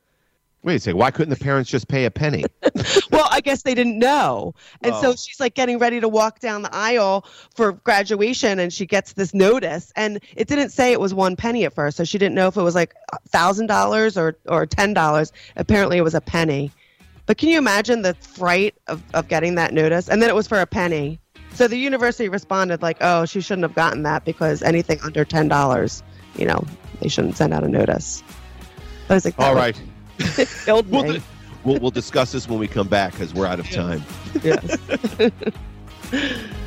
[0.62, 0.98] Wait a second.
[0.98, 2.42] Why couldn't the parents just pay a penny?
[3.12, 4.54] well, I guess they didn't know.
[4.82, 5.14] And so Oh.
[5.14, 9.34] she's like getting ready to walk down the aisle for graduation and she gets this
[9.34, 11.98] notice and it didn't say it was one penny at first.
[11.98, 12.94] So she didn't know if it was like
[13.34, 15.32] $1,000 or or $10.
[15.56, 16.72] Apparently it was a penny.
[17.26, 20.08] But can you imagine the fright of, of getting that notice?
[20.08, 21.20] And then it was for a penny.
[21.54, 26.02] So the university responded like, "Oh, she shouldn't have gotten that because anything under $10,
[26.36, 26.64] you know,
[27.00, 28.22] they shouldn't send out a notice."
[29.08, 29.76] I was like, All would-
[30.64, 31.22] killed We'll, me.
[31.64, 34.02] we'll we'll discuss this when we come back because we're out of time.
[34.42, 34.76] Yes.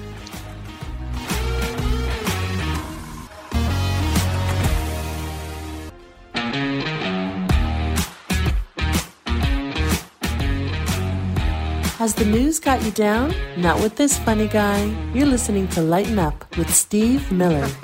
[11.97, 13.33] Has the news got you down?
[13.57, 14.85] Not with this funny guy.
[15.15, 17.67] You're listening to Lighten Up with Steve Miller.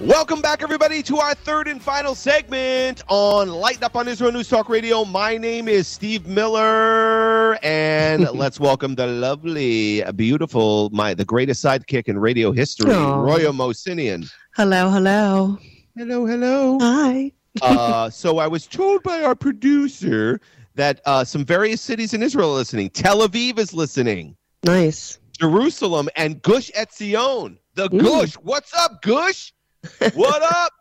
[0.00, 4.50] Welcome back, everybody, to our third and final segment on Lighten Up on Israel News
[4.50, 5.06] Talk Radio.
[5.06, 12.06] My name is Steve Miller, and let's welcome the lovely, beautiful, my the greatest sidekick
[12.06, 13.14] in radio history, Aw.
[13.14, 14.30] Roya Mosinian.
[14.54, 15.58] hello, hello.
[15.96, 16.78] Hello, hello.
[16.80, 17.30] Hi.
[17.62, 20.40] uh, so I was told by our producer
[20.74, 22.90] that uh, some various cities in Israel are listening.
[22.90, 24.36] Tel Aviv is listening.
[24.64, 25.20] Nice.
[25.38, 27.58] Jerusalem and Gush Etzion.
[27.74, 28.00] The Mm.
[28.02, 28.34] Gush.
[28.34, 29.52] What's up, Gush?
[30.14, 30.72] What up?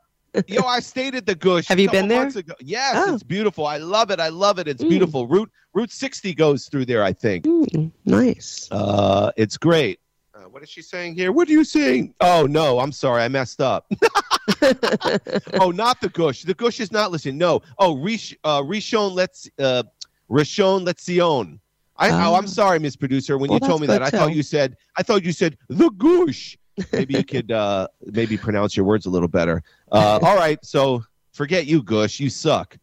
[0.48, 1.68] Yo, I stayed at the Gush.
[1.68, 2.32] Have you been there?
[2.60, 3.14] Yes, Oh.
[3.14, 3.68] it's beautiful.
[3.68, 4.20] I love it.
[4.20, 4.68] I love it.
[4.68, 4.90] It's Mm.
[4.90, 5.28] beautiful.
[5.28, 7.46] Route Route 60 goes through there, I think.
[7.46, 8.68] Mm, nice.
[8.72, 10.00] Uh, it's great.
[10.54, 11.32] What is she saying here?
[11.32, 12.14] What are you saying?
[12.22, 13.88] Oh no, I'm sorry, I messed up.
[15.60, 16.44] oh, not the Gush.
[16.44, 17.40] The Gush is not listening.
[17.40, 17.64] No.
[17.80, 19.82] Oh, Rish, uh, Rishon Let's uh,
[20.30, 21.58] Rishon Letzion.
[21.98, 22.36] I, oh, Oh.
[22.36, 23.40] I'm sorry, Miss Producer.
[23.40, 25.90] When Well, you told me that, I thought you said I thought you said the
[25.90, 26.56] Gush.
[26.92, 29.64] Maybe you could uh, maybe pronounce your words a little better.
[29.92, 32.20] Uh, all right, so forget you, Gush.
[32.20, 32.78] You suck.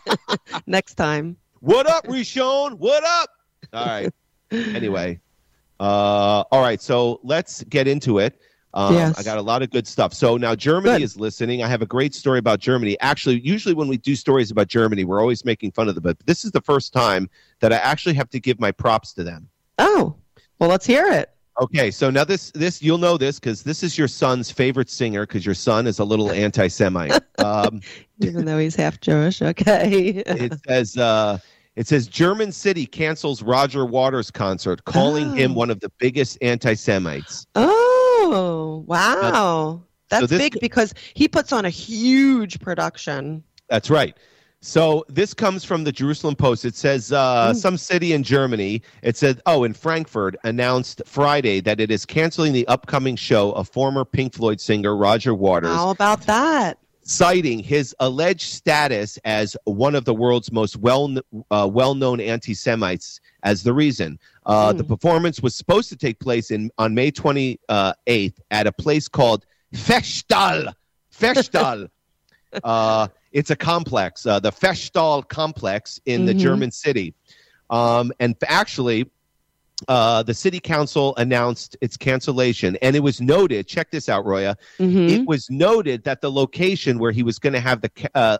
[0.66, 1.36] Next time.
[1.60, 2.78] What up, Rishon?
[2.78, 3.28] What up?
[3.74, 4.10] All right.
[4.50, 5.20] Anyway,
[5.80, 6.80] uh, all right.
[6.80, 8.40] So let's get into it.
[8.74, 9.18] Um, Yes.
[9.18, 10.12] I got a lot of good stuff.
[10.12, 11.02] So now Germany Good.
[11.02, 11.62] is listening.
[11.62, 12.98] I have a great story about Germany.
[13.00, 16.02] Actually, usually when we do stories about Germany, we're always making fun of them.
[16.02, 19.22] But this is the first time that I actually have to give my props to
[19.22, 19.48] them.
[19.78, 20.16] Oh,
[20.58, 21.30] well, let's hear it.
[21.60, 25.24] Okay, so now this this you'll know this because this is your son's favorite singer
[25.24, 27.22] because your son is a little anti-Semite.
[27.44, 27.82] Um,
[28.20, 29.42] Even though he's half Jewish.
[29.42, 30.22] Okay.
[30.26, 31.38] it says uh,
[31.76, 35.54] it says German city cancels Roger Waters concert, calling him Oh.
[35.54, 37.46] one of the biggest anti-Semites.
[37.54, 39.82] Oh, wow.
[40.10, 43.42] That's this- big because he puts on a huge production.
[43.68, 44.16] That's right.
[44.60, 46.64] So this comes from the Jerusalem Post.
[46.64, 47.56] It says uh, Mm.
[47.56, 48.80] some city in Germany.
[49.02, 53.68] It said, oh, in Frankfurt, announced Friday that it is canceling the upcoming show of
[53.68, 55.74] former Pink Floyd singer Roger Waters.
[55.74, 56.78] How about that?
[57.04, 61.14] Citing his alleged status as one of the world's most well
[61.50, 64.18] uh, well known anti Semites as the reason.
[64.46, 64.78] Uh, Hmm.
[64.78, 69.44] The performance was supposed to take place in on May 28th at a place called
[69.72, 70.72] Festal.
[71.10, 71.88] Festal.
[72.64, 76.38] uh, it's a complex, uh, the Festal complex in the Mhm.
[76.38, 77.14] German city.
[77.70, 79.10] Um, and actually,
[79.88, 83.66] uh, the city council announced its cancellation, and it was noted.
[83.66, 87.52] Check this out, Roya hmm it was noted that the location where he was going
[87.52, 88.38] to have the uh,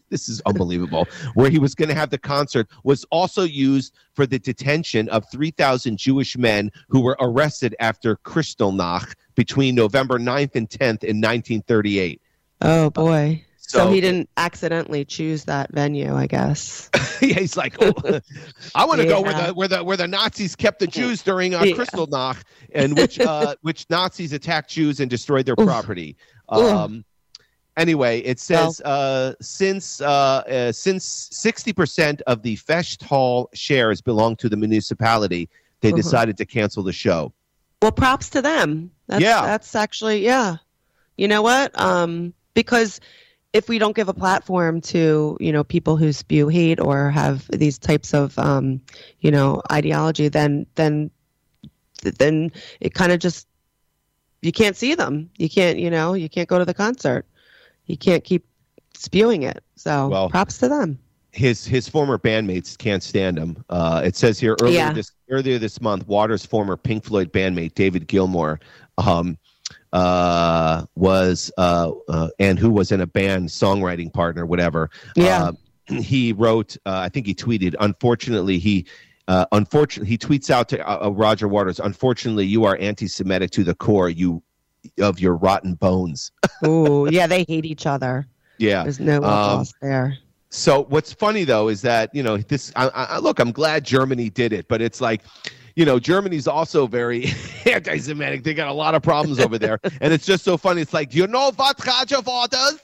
[0.08, 4.26] this is unbelievable where he was going to have the concert was also used for
[4.26, 10.68] the detention of 3000 jewish men who were arrested after kristallnacht between november 9th and
[10.68, 12.20] 10th in 1938
[12.62, 13.44] Oh, boy.
[13.70, 16.90] So, so, he didn't accidentally choose that venue, I guess.
[17.22, 18.20] yeah, he's like oh,
[18.74, 21.54] i want to go where the where the where the nazis kept the jews during
[21.54, 21.74] uh, Yeah.
[21.74, 22.42] kristallnacht
[22.74, 25.66] and which uh, which nazis attacked jews and destroyed their Oof.
[25.66, 26.16] property
[26.48, 27.04] um
[27.76, 34.02] Anyway, it says uh, since uh, uh, since sixty percent of the Fest Hall shares
[34.02, 35.48] belong to the municipality,
[35.80, 35.96] they Mhm.
[35.96, 37.32] decided to cancel the show.
[37.80, 38.90] Well, props to them.
[39.06, 39.42] That's, Yeah.
[39.42, 40.56] That's actually, yeah.
[41.16, 41.78] You know what?
[41.80, 43.00] Um, because
[43.52, 47.46] if we don't give a platform to, you know, people who spew hate or have
[47.48, 48.80] these types of, um,
[49.20, 51.10] you know, ideology, then, then,
[52.18, 53.48] then it kind of just,
[54.42, 55.28] you can't see them.
[55.36, 57.26] You can't, you know, you can't go to the concert.
[57.86, 58.46] You can't keep
[58.94, 59.62] spewing it.
[59.74, 60.98] So Well, props to them.
[61.32, 63.64] His his former bandmates can't stand him.
[63.70, 64.92] Uh, it says here earlier Yeah.
[64.92, 68.58] this earlier this month, Waters' former Pink Floyd bandmate David Gilmour,
[68.98, 69.38] um,
[69.92, 74.90] uh, was uh, uh, and who was in a band songwriting partner, whatever.
[75.16, 75.44] Yeah.
[75.44, 75.52] Uh,
[76.00, 78.86] he wrote, uh, I think he tweeted, unfortunately, he.
[79.28, 80.78] Uh, unfortunately, he tweets out to
[81.12, 81.78] Roger Waters.
[81.78, 84.10] Unfortunately, you are anti-Semitic to the core.
[84.10, 84.42] You
[85.00, 86.32] of your rotten bones.
[86.64, 88.26] oh yeah, they hate each other.
[88.58, 88.82] yeah.
[88.82, 90.18] There's no Um, there.
[90.50, 92.72] So what's funny though is that you know this.
[92.74, 95.22] I, I, look, I'm glad Germany did it, but it's like,
[95.76, 97.32] you know, Germany's also very
[97.66, 98.42] anti-Semitic.
[98.44, 100.82] They got a lot of problems over there, and it's just so funny.
[100.82, 101.78] It's like, you know what,
[102.26, 102.80] Waters?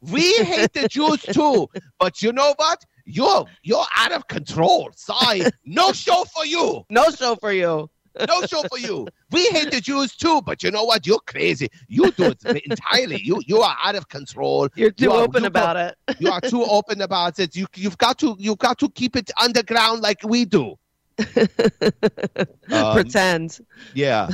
[0.00, 2.84] We hate the Jews too, but you know what?
[3.04, 4.90] You're you're out of control.
[4.94, 6.84] Sorry, no show for you.
[6.90, 7.90] No show for you.
[8.26, 9.06] No show for you.
[9.30, 11.06] We hate the Jews too, but you know what?
[11.06, 11.68] You're crazy.
[11.88, 13.20] You do it entirely.
[13.22, 14.68] You you are out of control.
[14.76, 15.96] You're too You are- open you about it.
[16.20, 17.56] you are too open about it.
[17.56, 20.76] You you've got to you've got to keep it underground like we do.
[22.70, 23.58] Um, Pretend.
[23.94, 24.28] Yeah.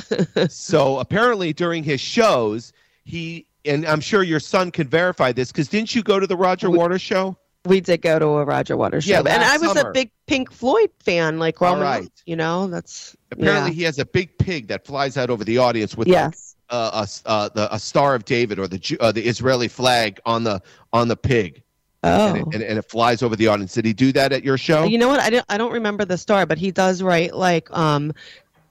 [0.49, 2.73] so apparently during his shows,
[3.05, 6.37] he and I'm sure your son can verify this because didn't you go to the
[6.37, 7.37] Roger We- Waters show?
[7.67, 9.89] We did go to a Roger Waters show, Yeah, and I was summer.
[9.89, 12.13] a big Pink Floyd fan, like All growing up.
[12.27, 13.75] You know, that's Apparently yeah.
[13.75, 16.57] he has a big pig that flies out over the audience with yes.
[16.69, 20.45] uh, a uh, the, a star of David or the uh, the Israeli flag on
[20.45, 20.61] the
[20.93, 21.63] on the pig,
[22.05, 23.75] Oh, and, it, and, and it flies over the audience.
[23.75, 24.85] Did he do that at your show?
[24.85, 25.21] you know what?
[25.21, 25.47] I don't.
[25.49, 28.13] I don't remember the star, but he does write like um,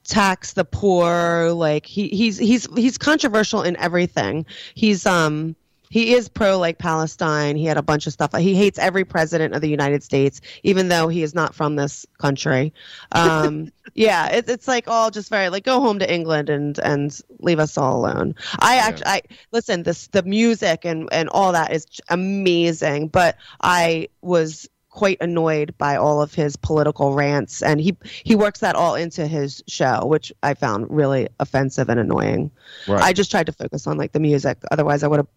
[0.04, 1.52] tax the poor.
[1.52, 4.46] Like he he's he's he's controversial in everything.
[4.76, 5.56] He's um
[5.94, 7.56] he is pro like Palestine.
[7.56, 8.36] He had a bunch of stuff.
[8.36, 12.04] He hates every president of the United States, even though he is not from this
[12.18, 12.74] country.
[13.12, 17.16] Um, yeah, it, it's like all just very like go home to England and and
[17.42, 18.34] leave us all alone.
[18.58, 18.82] I Yeah.
[18.88, 19.84] actually, I listen.
[19.84, 25.96] This the music and and all that is amazing, but I was quite annoyed by
[25.96, 30.32] all of his political rants and he he works that all into his show which
[30.44, 32.52] i found really offensive and annoying
[32.88, 33.02] Right.
[33.02, 34.60] I just tried to focus on like the music.
[34.72, 35.28] Otherwise, I would have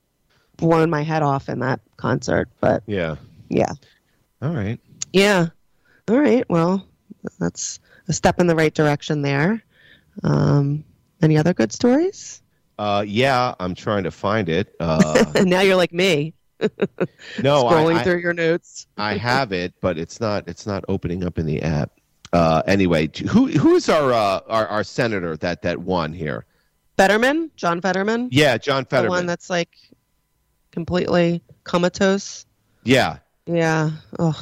[0.57, 2.49] blown my head off in that concert.
[2.61, 3.17] But yeah.
[3.49, 3.73] yeah,
[4.43, 4.79] All right.
[5.13, 5.49] yeah.
[6.09, 6.49] All right.
[6.49, 6.87] Well,
[7.39, 9.63] that's a step in the right direction there.
[10.23, 10.85] Um,
[11.23, 12.43] any other good stories?
[12.79, 14.75] Uh, yeah, I'm trying to find it.
[14.81, 18.87] Uh, now you're like me, no, scrolling I, I, through your notes.
[18.99, 20.47] I have it, but it's not.
[20.47, 21.91] It's not opening up in the app.
[22.33, 26.45] Uh, anyway, who who's our, uh, our our senator that that won here?
[26.99, 29.11] Fetterman, John Fetterman, Yeah, John the Fetterman.
[29.11, 29.71] one that's like
[30.81, 32.45] completely comatose.
[32.85, 33.17] yeah.
[33.47, 33.93] Yeah.
[34.19, 34.37] Ugh.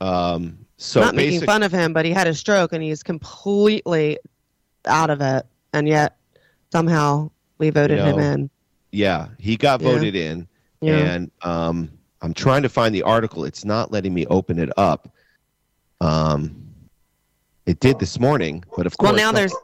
[0.00, 4.18] Um, so Not making fun of him, but he had a stroke and he's completely
[4.86, 6.16] out of it, and yet
[6.72, 8.50] somehow we voted him in.
[8.92, 9.92] yeah, he got Yeah.
[9.92, 10.48] voted in,
[10.80, 10.96] Yeah.
[10.96, 11.90] and um,
[12.22, 13.44] I'm trying to find the article.
[13.44, 15.14] It's not letting me open it up.
[16.00, 16.66] Um,
[17.66, 19.54] it did this morning, but of course, well, now there's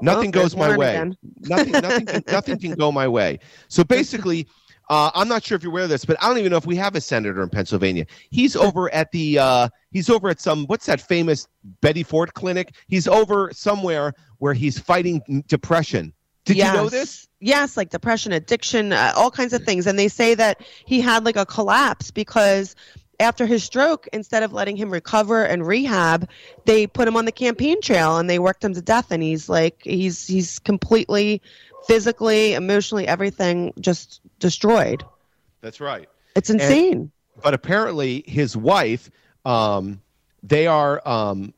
[0.00, 1.10] nothing oh, goes my way.
[1.40, 3.40] nothing, nothing, nothing can go my way.
[3.68, 4.46] So basically,
[4.90, 6.66] uh, I'm not sure if you're aware of this, but I don't even know if
[6.66, 8.06] we have a senator in Pennsylvania.
[8.30, 11.48] He's over at the, uh, he's over at some, what's that famous
[11.80, 12.74] Betty Ford clinic?
[12.88, 16.12] He's over somewhere where he's fighting depression.
[16.44, 16.90] Did you know Yes.
[16.90, 17.28] this?
[17.40, 19.86] Yes, like depression, addiction, uh, all kinds of things.
[19.86, 22.74] And they say that he had like a collapse because
[23.20, 26.28] after his stroke, instead of letting him recover and rehab,
[26.66, 29.10] they put him on the campaign trail and they worked him to death.
[29.10, 31.40] And he's like, he's he's completely,
[31.86, 35.04] physically, emotionally, everything just destroyed.
[35.60, 36.08] That's right.
[36.36, 37.10] It's insane.
[37.42, 39.10] But apparently, his wife,
[39.44, 40.00] um,
[40.42, 41.52] they are, um,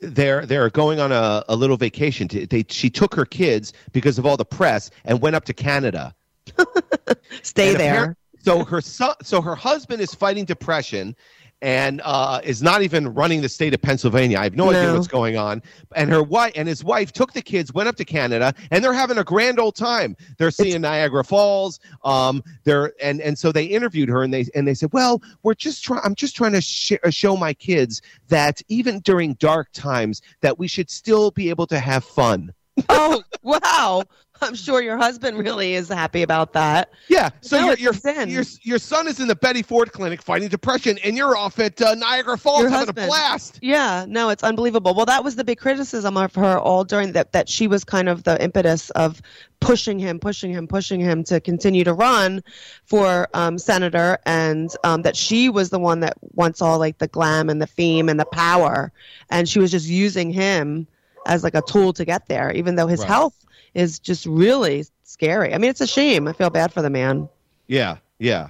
[0.00, 2.28] they're they're going on a, a little vacation.
[2.28, 5.54] To, they she took her kids because of all the press and went up to
[5.54, 6.14] Canada.
[7.42, 8.16] Stay And there.
[8.42, 11.16] so her son, so her husband is fighting depression,
[11.62, 14.38] and uh, is not even running the state of Pennsylvania.
[14.38, 15.62] I have no, idea what's going on.
[15.94, 18.92] And her wife and his wife took the kids, went up to Canada, and they're
[18.92, 20.16] having a grand old time.
[20.36, 21.80] They're seeing Niagara Falls.
[22.04, 25.54] Um, they're and and so they interviewed her, and they and they said, well, we're
[25.54, 26.00] just trying.
[26.04, 30.58] I'm just trying to sh- uh, show my kids that even during dark times, that
[30.58, 32.52] we should still be able to have fun.
[32.88, 34.04] Oh, wow.
[34.42, 36.90] I'm sure your husband really is happy about that.
[37.08, 37.30] Yeah.
[37.40, 40.98] So No, your your, your your son is in the Betty Ford clinic fighting depression,
[41.04, 43.06] and you're off at uh, Niagara Falls Your having husband.
[43.06, 43.58] a blast.
[43.62, 44.94] Yeah, no, it's unbelievable.
[44.94, 48.08] Well, that was the big criticism of her all during that that she was kind
[48.08, 49.22] of the impetus of
[49.60, 52.42] pushing him, pushing him, pushing him to continue to run
[52.84, 57.08] for um, senator, and um, that she was the one that wants all like the
[57.08, 58.92] glam and the fame and the power,
[59.30, 60.86] and she was just using him
[61.26, 63.08] as like a tool to get there, even though his Right.
[63.08, 63.34] health
[63.74, 65.54] is just really scary.
[65.54, 66.28] I mean, it's a shame.
[66.28, 67.28] I feel bad for the man.
[67.66, 68.48] Yeah, yeah.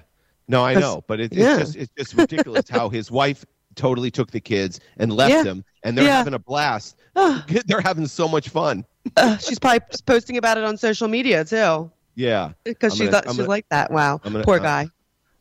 [0.49, 1.59] No, I know, but it, it's yeah.
[1.59, 3.45] just it's just ridiculous how his wife
[3.77, 5.43] totally took the kids and left Yeah.
[5.43, 6.19] them, and they're Yeah.
[6.19, 6.97] having a blast.
[7.15, 8.85] they're having so much fun.
[9.17, 13.37] Uh, she's probably posting about it on social media too, Yeah, because she's gonna- she's
[13.39, 13.91] gonna- like that.
[13.91, 14.87] Wow, I'm gonna- poor uh, guy.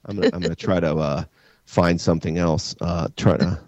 [0.06, 1.24] I'm gonna I'm gonna try to uh,
[1.66, 2.76] find something else.
[2.82, 3.60] Uh, try to.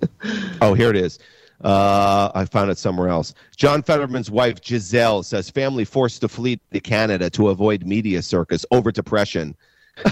[0.62, 1.18] Oh, here it is.
[1.62, 3.34] Uh, I found it somewhere else.
[3.56, 8.64] John Fetterman's wife Gisele says family forced to flee to Canada to avoid media circus
[8.70, 9.56] over depression.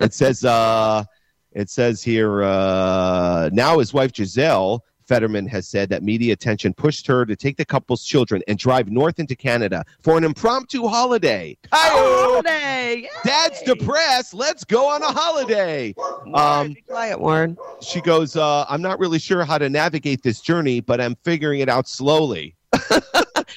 [0.00, 1.04] it says uh,
[1.52, 7.06] it says here uh, now his wife Gisele Fetterman has said that media attention pushed
[7.06, 11.56] her to take the couple's children and drive north into Canada for an impromptu holiday.
[11.72, 12.32] Hi-yo!
[12.42, 13.02] holiday.
[13.02, 13.08] Yay!
[13.24, 14.32] Dad's depressed.
[14.34, 15.94] Let's go on a holiday.
[15.96, 17.56] Warren, Um, be quiet, Warren.
[17.82, 21.60] she goes, uh, I'm not really sure how to navigate this journey, but I'm figuring
[21.60, 22.54] it out slowly.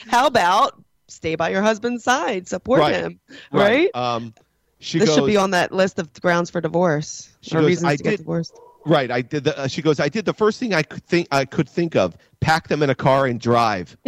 [0.08, 2.96] How about stay by your husband's side, support Right.
[2.96, 3.20] him,
[3.52, 3.90] right?
[3.96, 4.34] Um,
[4.80, 7.86] she this goes, should be on that list of grounds for divorce or goes, reasons
[7.86, 8.54] "I to get divorced.
[8.88, 9.12] Right.
[9.12, 9.44] I did.
[9.44, 11.96] The, uh, she goes, I did the first thing I could think I could think
[11.96, 13.96] of: pack them in a car and drive.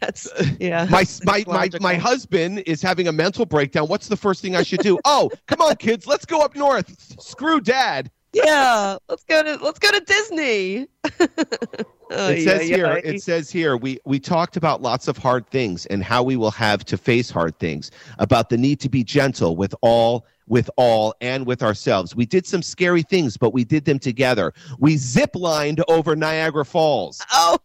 [0.00, 0.86] That's yeah.
[0.90, 3.88] My my my, my husband is having a mental breakdown.
[3.88, 4.98] What's the first thing I should do?
[5.04, 6.94] oh, come on, kids, let's go up north.
[7.20, 8.10] Screw dad.
[8.32, 10.88] Yeah, let's go to let's go to Disney.
[12.14, 15.86] Oh, it says here it says here we we talked about lots of hard things
[15.86, 19.56] and how we will have to face hard things about the need to be gentle
[19.56, 23.86] with all with all and with ourselves we did some scary things but we did
[23.86, 27.56] them together we zip lined over niagara falls oh,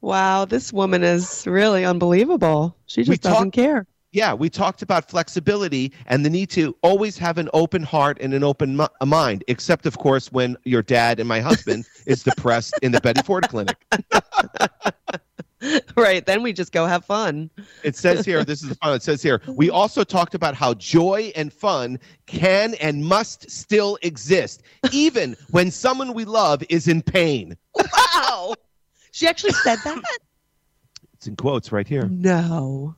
[0.00, 2.76] wow, this woman is really unbelievable.
[2.86, 3.84] She We just doesn't talked- care.
[4.10, 8.32] Yeah, we talked about flexibility and the need to always have an open heart and
[8.32, 12.74] an open mi- mind, except, of course, when your dad and my husband is depressed
[12.80, 13.76] in the Betty Ford Clinic.
[15.96, 16.24] right.
[16.24, 17.50] Then we just go have fun.
[17.82, 18.94] It says here, this is the fun.
[18.94, 23.98] It says here, we also talked about how joy and fun can and must still
[24.00, 27.58] exist, even when someone we love is in pain.
[27.74, 28.54] Wow.
[29.10, 30.02] She actually said that?
[31.12, 32.08] It's in quotes right here.
[32.08, 32.94] No.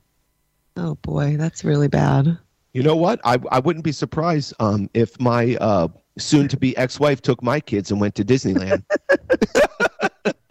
[0.77, 2.37] Oh boy, that's really bad.
[2.73, 3.19] You know what?
[3.25, 7.43] I, I wouldn't be surprised um, if my uh, soon to be ex wife took
[7.43, 8.83] my kids and went to Disneyland.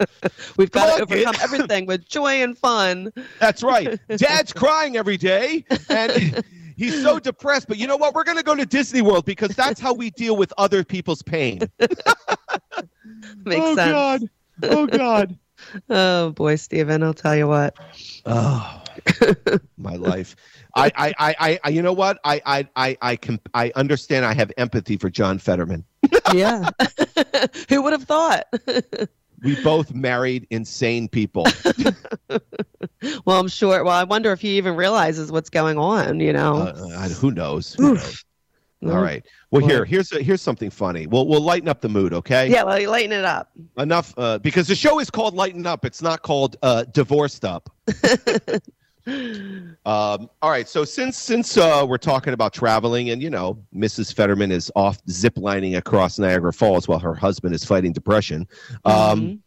[0.57, 1.25] We've Come got to on, kid.
[1.25, 3.11] overcome everything with joy and fun.
[3.39, 3.99] That's right.
[4.17, 6.43] Dad's crying every day and
[6.75, 7.67] he's so depressed.
[7.67, 8.13] But you know what?
[8.13, 11.21] We're going to go to Disney World because that's how we deal with other people's
[11.21, 11.61] pain.
[11.79, 12.19] Makes sense.
[13.47, 13.91] oh, sense.
[13.91, 14.29] God.
[14.63, 15.37] Oh, God.
[15.91, 17.75] Oh boy, Stephen, I'll tell you what.
[18.25, 18.80] Oh,
[19.77, 20.35] my life.
[20.75, 22.19] I, I, I, I, you know what?
[22.23, 24.25] I, I, I, I can, I understand.
[24.25, 25.85] I have empathy for John Fetterman.
[26.33, 26.69] Yeah.
[27.69, 28.45] Who would have thought?
[29.43, 31.47] We both married insane people.
[33.25, 33.83] well, I'm sure.
[33.83, 36.57] Well, I wonder if he even realizes what's going on, you know.
[36.57, 37.73] Uh, uh, who knows?
[37.73, 38.23] Who knows?
[38.83, 39.25] All right.
[39.51, 39.67] Well, Boy.
[39.67, 41.07] here, here's a, here's something funny.
[41.07, 42.49] We'll we'll lighten up the mood, okay?
[42.49, 43.51] Yeah, well, you lighten it up.
[43.77, 45.85] Enough, uh, because the show is called Lighten Up.
[45.85, 47.69] It's not called uh, Divorced Up.
[49.07, 50.67] Um, all right.
[50.67, 54.13] So since since uh, we're talking about traveling, and you know, Mrs.
[54.13, 58.47] Fetterman is off ziplining across Niagara Falls while her husband is fighting depression.
[58.85, 59.39] Um, Mhm.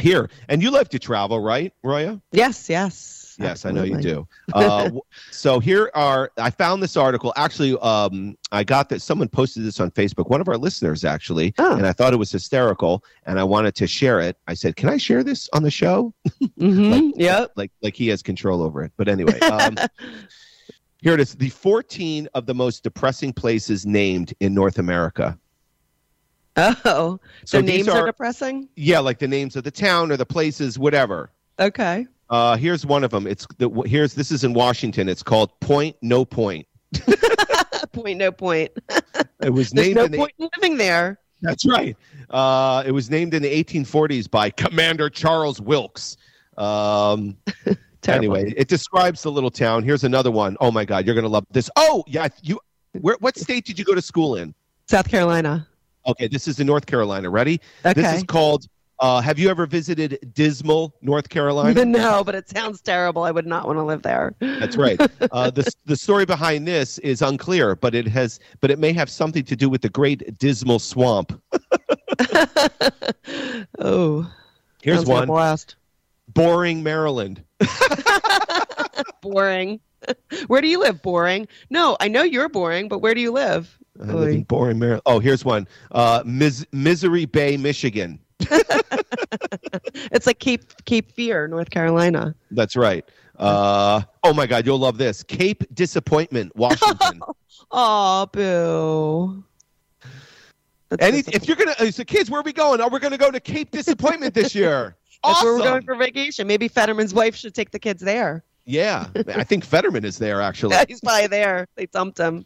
[0.00, 2.20] Here, and you like to travel, right, Roya?
[2.32, 3.23] Yes, yes.
[3.42, 4.28] Yes, I know you do.
[4.52, 4.90] Uh,
[5.30, 7.32] so here are I found this article.
[7.36, 10.30] Actually, um, I got that someone posted this on Facebook.
[10.30, 11.76] One of our listeners actually, Oh.
[11.76, 14.36] and I thought it was hysterical, and I wanted to share it.
[14.46, 16.14] I said, "Can I share this on the show?"
[16.60, 17.52] Mhm, Yep.
[17.56, 18.92] Like like he has control over it.
[18.96, 19.76] But anyway, um,
[21.02, 25.36] here it is: the 14 of the most depressing places named in North America.
[26.56, 28.68] Oh, So these names are, are depressing.
[28.76, 31.30] yeah, like the names of the town or the places, whatever.
[31.58, 32.06] Okay.
[32.34, 33.28] Uh, here's one of them.
[33.28, 35.08] It's the here's this is in Washington.
[35.08, 36.66] It's called Point No Point.
[37.92, 38.18] point.
[38.18, 38.72] No point.
[39.40, 41.20] It was There's named no point in living there.
[41.42, 41.96] That's right.
[42.30, 46.16] Uh, it was named in the 1840s by Commander Charles Wilkes.
[46.58, 47.36] Um,
[48.02, 48.36] Terrible.
[48.36, 49.84] anyway, it describes the little town.
[49.84, 50.56] Here's another one.
[50.60, 51.70] Oh my God, you're gonna love this.
[51.76, 52.58] Oh yeah, you.
[53.00, 53.16] Where?
[53.20, 54.54] What state did you go to school in?
[54.88, 55.68] South Carolina.
[56.06, 57.30] Okay, this is in North Carolina.
[57.30, 57.60] Ready?
[57.86, 58.02] Okay.
[58.02, 58.66] This is called.
[59.00, 61.84] Uh, have you ever visited Dismal, North Carolina?
[61.84, 63.24] no, but it sounds terrible.
[63.24, 64.34] I would not want to live there.
[64.40, 65.00] That's right.
[65.32, 69.08] Uh, the the story behind this is unclear, but it has, but it may have
[69.08, 71.40] something to do with the Great Dismal Swamp.
[73.78, 74.30] oh,
[74.82, 75.76] Here's like one: blast.
[76.28, 77.42] Boring, Maryland.
[79.22, 79.80] Boring.
[80.46, 81.02] where do you live?
[81.02, 81.48] Boring.
[81.70, 83.78] No, I know you're boring, but where do you live?
[84.00, 85.02] I live in boring Maryland.
[85.06, 85.66] Oh, here's one.
[85.92, 88.18] Uh, Mis- Misery Bay, Michigan.
[90.12, 92.34] It's like Cape Cape Fear, North Carolina.
[92.50, 93.04] That's right.
[93.38, 95.22] Uh, oh my God, you'll love this.
[95.22, 97.20] Cape Disappointment, Washington.
[97.70, 99.42] Oh, boo.
[100.90, 102.80] That's Any, if you're gonna, uh, so kids, where are we going?
[102.80, 104.96] Oh, we're gonna go to Cape Disappointment this year.
[105.24, 105.46] That's Awesome.
[105.48, 106.46] where we're going for vacation.
[106.46, 108.44] Maybe Fetterman's wife should take the kids there.
[108.66, 110.74] yeah, I think Fetterman is there actually.
[110.74, 111.66] Yeah, he's probably there.
[111.76, 112.44] They dumped him.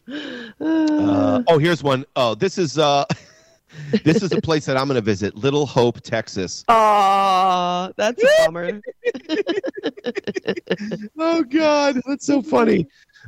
[0.61, 2.05] Uh, oh, here's one.
[2.17, 3.05] Oh, this is uh,
[4.05, 5.37] this is a place that I'm gonna visit.
[5.37, 6.65] Little Hope, Texas.
[6.69, 8.81] Aw, that's a bummer.
[11.19, 12.87] Oh God, that's so funny.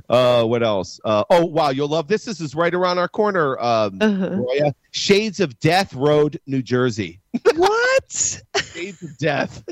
[0.09, 1.01] Uh, what else?
[1.05, 2.24] Uh, oh wow, you'll love this.
[2.24, 3.59] This is right around our corner.
[3.59, 4.30] Um, Uh-huh.
[4.36, 4.74] Roya.
[4.93, 7.20] Shades of Death Road, New Jersey.
[7.57, 8.43] what?
[8.72, 9.62] Shades of Death.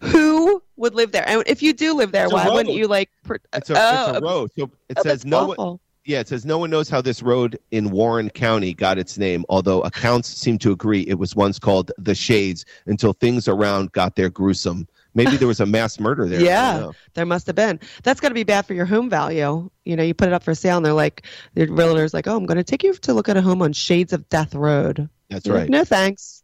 [0.00, 1.24] Who would live there?
[1.28, 3.10] And if you do live there, why wouldn't you like?
[3.24, 4.50] Per- It's a, oh, it's a road.
[4.58, 5.78] So it oh, says no one.
[6.04, 9.44] Yeah, it says no one knows how this road in Warren County got its name,
[9.48, 14.16] although accounts seem to agree it was once called the Shades until things around got
[14.16, 14.88] there gruesome.
[15.14, 16.40] Maybe there was a mass murder there.
[16.40, 16.90] Yeah.
[17.14, 17.80] There must have been.
[18.02, 19.68] That's got to be bad for your home value.
[19.84, 22.36] You know, you put it up for sale, and they're like, the realtor's like, "Oh,
[22.36, 25.08] I'm going to take you to look at a home on Shades of Death Road."
[25.28, 25.70] That's You're like, right.
[25.70, 26.39] no thanks.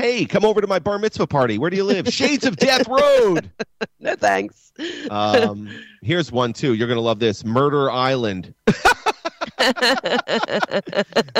[0.00, 1.58] Hey, come over to my bar mitzvah party.
[1.58, 2.08] Where do you live?
[2.08, 3.50] Shades of Death Road.
[4.02, 4.72] No thanks.
[5.10, 5.68] Um,
[6.02, 6.72] here's one too.
[6.72, 7.44] You're gonna love this.
[7.44, 8.54] Murder Island.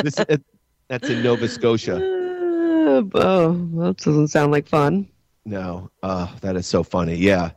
[0.02, 0.42] This it,
[0.88, 1.96] that's in Nova Scotia.
[1.96, 5.08] Uh, oh, that doesn't sound like fun.
[5.46, 7.16] No, uh, that is so funny.
[7.16, 7.52] Yeah.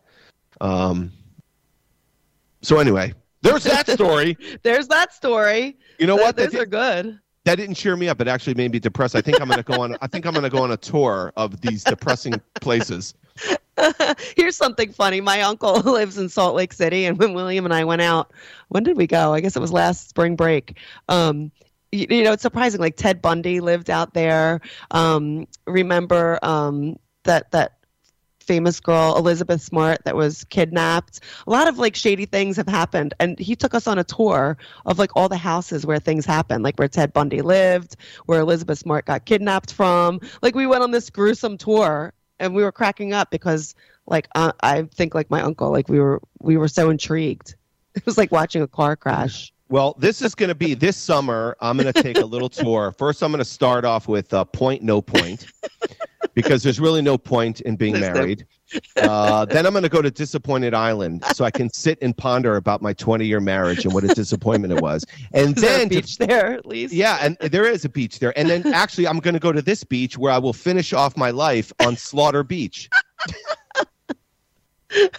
[0.62, 1.12] Um.
[2.62, 4.38] So anyway, there's that story.
[4.64, 5.78] There's that story.
[6.00, 6.38] You know what?
[6.38, 7.20] Those are good.
[7.46, 8.22] That didn't cheer me up.
[8.22, 9.16] It actually made me depressed.
[9.16, 9.98] I think I'm gonna go on.
[10.02, 13.14] I think I'm gonna go on a tour of these depressing places.
[14.36, 15.20] Here's something funny.
[15.20, 18.32] My uncle lives in Salt Lake City, and when William and I went out,
[18.70, 19.34] when did we go?
[19.34, 20.78] I guess it was last spring break.
[21.10, 21.52] Um,
[21.92, 22.80] you, you know, it's surprising.
[22.80, 24.62] Like Ted Bundy lived out there.
[24.92, 27.78] Um, remember um, that that
[28.44, 31.22] famous girl Elizabeth Smart that was kidnapped.
[31.48, 34.58] A lot of like shady things have happened, and he took us on a tour
[34.86, 38.80] of like all the houses where things happened, like where Ted Bundy lived, where Elizabeth
[38.80, 40.20] Smart got kidnapped from.
[40.42, 43.76] Like we went on this gruesome tour, and we were cracking up because
[44.06, 47.56] like uh, I think like my uncle, like we were we were so intrigued.
[47.96, 49.53] It was like watching a car crash.
[49.74, 51.58] Well, this is going to be this summer.
[51.60, 52.92] I'm going to take a little tour.
[53.00, 55.48] First, I'm going to start off with uh, Point No Point
[56.36, 58.46] because there's really no point in being There's no- married.
[58.98, 62.56] Uh, then I'm going to go to Disappointed Island so I can sit and ponder
[62.56, 65.06] about my 20 year marriage and what a disappointment it was.
[65.32, 66.92] And Is there a then, to- beach there at least?
[66.92, 68.34] yeah, and there is a beach there.
[68.38, 71.16] And then actually, I'm going to go to this beach where I will finish off
[71.16, 72.90] my life on Slaughter Beach.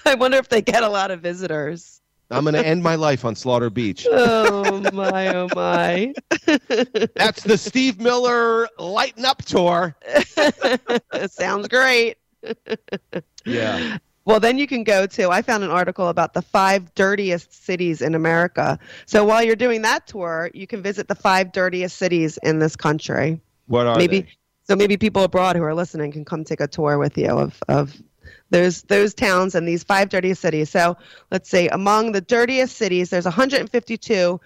[0.05, 2.01] I wonder if they get a lot of visitors.
[2.31, 4.07] I'm going to end my life on Slaughter Beach.
[4.17, 6.15] Oh my, oh my.
[7.15, 9.95] That's the Steve Miller Lighten Up Tour.
[11.29, 12.17] Sounds great.
[13.45, 13.99] Yeah.
[14.25, 15.31] Well, then you can go to.
[15.31, 18.79] I found an article about the five dirtiest cities in America.
[19.07, 22.75] So while you're doing that tour, you can visit the five dirtiest cities in this
[22.75, 23.41] country.
[23.67, 24.29] What are maybe they?
[24.65, 27.63] so maybe people abroad who are listening can come take a tour with you of
[27.69, 28.01] of
[28.55, 30.71] those those towns and these five dirtiest cities.
[30.71, 30.97] So
[31.33, 34.41] let's see, among the dirtiest cities, there's 152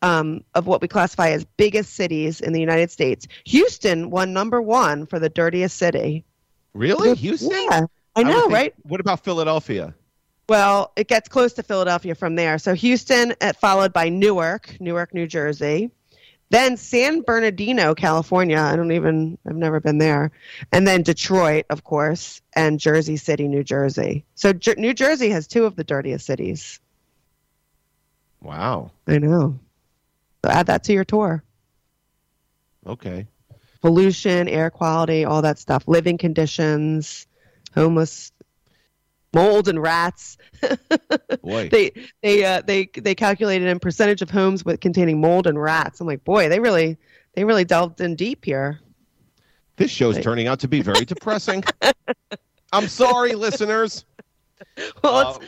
[0.00, 3.26] um, of what we classify as biggest cities in the United States.
[3.46, 6.24] Houston won number one for the dirtiest city.
[6.72, 7.16] Really?
[7.16, 7.50] Houston?
[7.50, 8.74] Yeah, I know, think- right?
[8.82, 9.92] What about Philadelphia?
[10.48, 12.58] Well, it gets close to Philadelphia from there.
[12.58, 15.90] So Houston, uh, followed by Newark, Newark, New Jersey.
[16.50, 18.58] Then San Bernardino, California.
[18.58, 20.30] I don't even, I've never been there.
[20.72, 24.24] And then Detroit, of course, and Jersey City, New Jersey.
[24.34, 26.80] So Jer- New Jersey has two of the dirtiest cities.
[28.40, 28.92] Wow.
[29.06, 29.58] I know.
[30.44, 31.42] So add that to your tour.
[32.86, 33.26] Okay.
[33.82, 37.26] Pollution, air quality, all that stuff, living conditions,
[37.74, 38.32] homeless,
[39.34, 40.36] mold and rats.
[41.42, 41.68] Boy.
[41.68, 46.00] they they uh, they they calculated in percentage of homes with containing mold and rats.
[46.00, 46.96] I'm like, boy, they really
[47.34, 48.80] they really delved in deep here.
[49.76, 51.62] This show's turning out to be very depressing.
[52.72, 54.04] I'm sorry, listeners.
[55.04, 55.40] Well,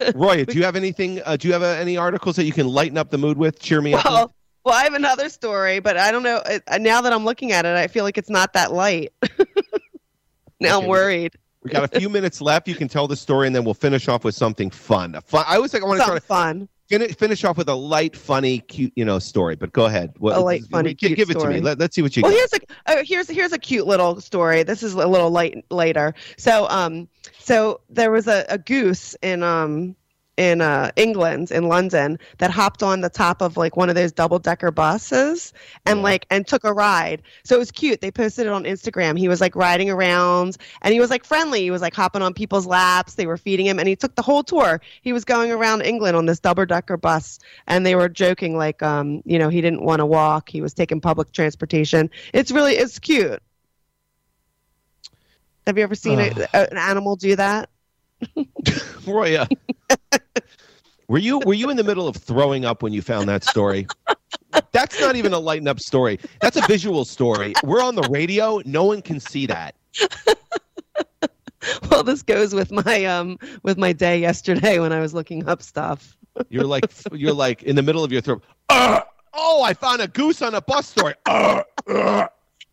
[0.00, 1.20] Uh, Roy, do you have anything?
[1.24, 3.58] Uh, do you have uh, any articles that you can lighten up the mood with?
[3.58, 4.04] Cheer me up.
[4.04, 4.12] with?
[4.12, 6.36] well, well, I have another story, but I don't know.
[6.36, 9.12] uh, Now that I'm looking at it, I feel like it's not that light.
[10.60, 11.32] now Okay, I'm worried.
[11.64, 12.68] We got a few minutes left.
[12.68, 15.18] You can tell the story, and then we'll finish off with something fun.
[15.26, 16.68] Fun I always like I want to try to fun.
[16.88, 19.56] finish, finish off with a light, funny, cute, you know, story.
[19.56, 20.12] But go ahead.
[20.18, 21.60] What, A light, funny, gi- cute give it to me.
[21.60, 22.38] Let, let's see what you Well, got.
[22.38, 24.62] here's a uh, here's here's a cute little story.
[24.62, 26.14] This is a little light later.
[26.36, 27.08] So um
[27.38, 29.96] so there was a, a goose in um
[30.36, 34.10] in uh, England in London that hopped on the top of like one of those
[34.10, 35.52] double decker buses
[35.86, 36.02] and Yeah.
[36.02, 37.22] like and took a ride.
[37.44, 38.00] So it was cute.
[38.00, 39.16] They posted it on Instagram.
[39.16, 41.60] He was like riding around and he was like friendly.
[41.62, 43.14] He was like hopping on people's laps.
[43.14, 44.80] They were feeding him and he took the whole tour.
[45.02, 48.82] He was going around England on this double decker bus and they were joking like
[48.82, 50.48] um you know he didn't want to walk.
[50.48, 52.10] He was taking public transportation.
[52.32, 53.40] It's really it's cute.
[55.66, 57.70] Have you ever seen a, a- an animal do that?
[59.06, 59.46] Roy, uh,
[61.08, 63.86] were you were you in the middle of throwing up when you found that story?
[64.72, 66.18] That's not even a lighten up story.
[66.40, 67.54] That's a visual story.
[67.64, 68.60] We're on the radio.
[68.64, 69.74] No one can see that.
[71.90, 75.62] Well, this goes with my um with my day yesterday when I was looking up
[75.62, 76.16] stuff.
[76.50, 78.44] You're like you're like in the middle of your throat.
[78.68, 79.02] "Ugh!
[79.32, 81.14] oh, I found a goose on a bus story.
[81.26, 81.64] Ugh!"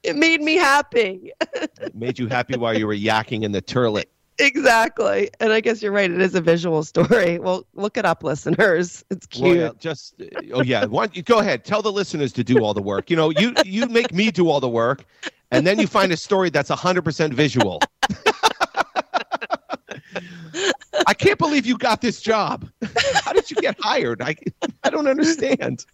[0.04, 1.32] It made me happy.
[1.82, 4.06] It made you happy while you were yakking in the turlet.
[4.42, 5.30] Exactly.
[5.40, 6.10] And I guess you're right.
[6.10, 7.40] It is a visual story.
[7.52, 9.04] Well, look it up, listeners.
[9.10, 9.58] It's cute.
[9.58, 10.22] Roy, uh, just
[10.54, 11.66] oh yeah, why go ahead.
[11.66, 13.10] Tell the listeners to do all the work.
[13.10, 15.06] You know, you you make me do all the work,
[15.50, 17.80] and then you find a story that's hundred percent visual.
[21.08, 22.70] I can't believe you got this job.
[23.24, 24.22] How did you get hired?
[24.22, 24.36] I
[24.84, 25.86] I don't understand.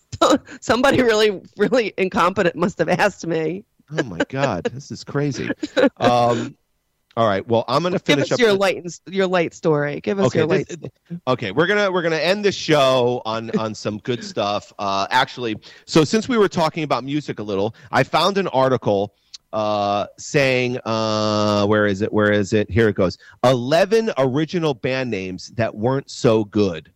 [0.60, 3.64] Somebody really, really incompetent must have asked me.
[3.98, 5.50] Oh my god, this is crazy.
[5.98, 6.56] Um,
[7.18, 8.40] all right, well I'm gonna Give finish us up.
[8.40, 10.00] your the- light, your light story.
[10.00, 10.68] Give us okay, your light.
[10.70, 10.92] this-
[11.28, 14.72] okay, we're gonna we're gonna end the show on on some good stuff.
[14.80, 15.56] Uh, actually,
[15.86, 19.14] so since we were talking about music a little, I found an article
[19.54, 22.12] uh, saying, uh, where is it?
[22.14, 22.70] Where is it?
[22.70, 23.18] Here it goes.
[23.44, 26.92] Eleven original band names that weren't so good.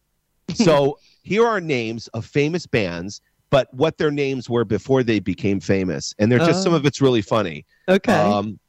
[0.54, 5.62] So here are names of famous bands, but what their names were before they became
[5.62, 6.64] famous, and they're just Oh.
[6.64, 7.66] some of it's really funny.
[7.88, 8.12] Okay.
[8.14, 8.60] Um,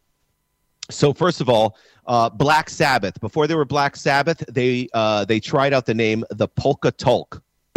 [0.94, 1.76] So first of all,
[2.06, 3.20] uh, Black Sabbath.
[3.20, 7.42] Before they were Black Sabbath, they uh, they tried out the name the Polka Tulk.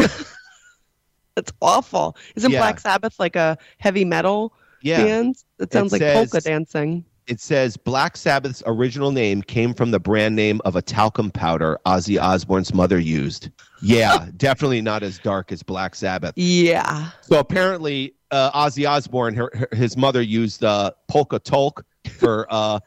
[1.35, 2.15] That's awful.
[2.35, 2.59] Isn't Yeah.
[2.59, 5.35] Black Sabbath like a heavy metal Yeah, band?
[5.59, 7.03] It sounds like says- polka dancing.
[7.27, 11.77] it says Black Sabbath's original name came from the brand name of a talcum powder
[11.85, 13.49] Ozzy Osbourne's mother used.
[13.81, 16.33] Yeah, definitely not as dark as Black Sabbath.
[16.37, 17.09] Yeah.
[17.21, 21.83] So apparently, uh, Ozzy Osbourne, her, her, his mother used uh, polka tulk
[22.17, 22.79] for uh,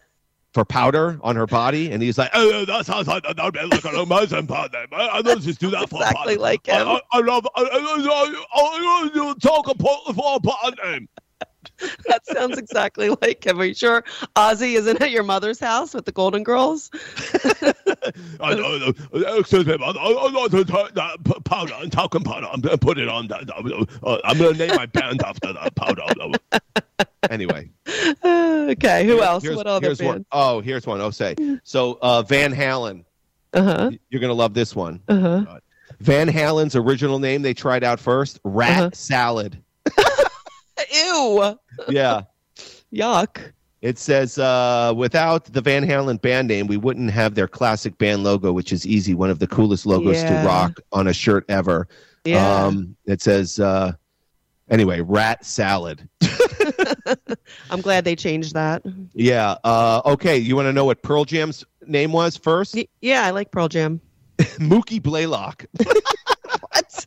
[0.54, 3.60] for powder on her body, and he's like, "Oh, that sounds like that would be
[3.62, 4.86] like an amazing powder.
[4.92, 6.88] I don't just do that for Exactly like I, him.
[6.88, 11.08] I, I love I, I, I, I, I talk about for powder.
[12.08, 13.60] That sounds exactly like him.
[13.60, 14.02] Are you sure
[14.36, 16.90] Ozzy isn't at your mother's house with the Golden Girls?
[18.40, 22.46] Excuse me, I, I like to take that powder and talcum powder.
[22.52, 23.50] I'm going to put it on that.
[24.02, 26.02] Uh, I'm going to name my band after that powder.
[27.30, 27.70] anyway.
[28.24, 29.06] okay.
[29.06, 29.42] Who else?
[29.42, 30.24] Here's, What other here's one.
[30.32, 31.00] Oh, here's one.
[31.00, 31.34] Oh, say.
[31.64, 33.04] So uh, Van Halen.
[33.54, 33.90] Uh huh.
[34.10, 35.00] You're going to love this one.
[35.08, 35.58] Uh huh.
[36.00, 38.90] Van Halen's original name they tried out first, Rat Uh-huh.
[38.92, 39.62] Salad.
[40.92, 41.58] Ew.
[41.88, 42.22] Yeah.
[42.92, 43.52] Yuck.
[43.80, 48.24] It says, uh, without the Van Halen band name, we wouldn't have their classic band
[48.24, 50.42] logo, which is easy, one of the coolest logos Yeah.
[50.42, 51.86] to rock on a shirt ever.
[52.24, 52.64] Yeah.
[52.64, 53.92] Um, it says, uh,
[54.68, 56.08] anyway, Rat Salad.
[57.70, 58.82] I'm glad they changed that.
[59.14, 59.56] Yeah.
[59.62, 60.36] Uh, okay.
[60.36, 62.74] You want to know what Pearl Jam's name was first?
[62.74, 64.00] Y- Yeah, I like Pearl Jam.
[64.38, 65.64] Mookie Blaylock.
[66.72, 67.06] What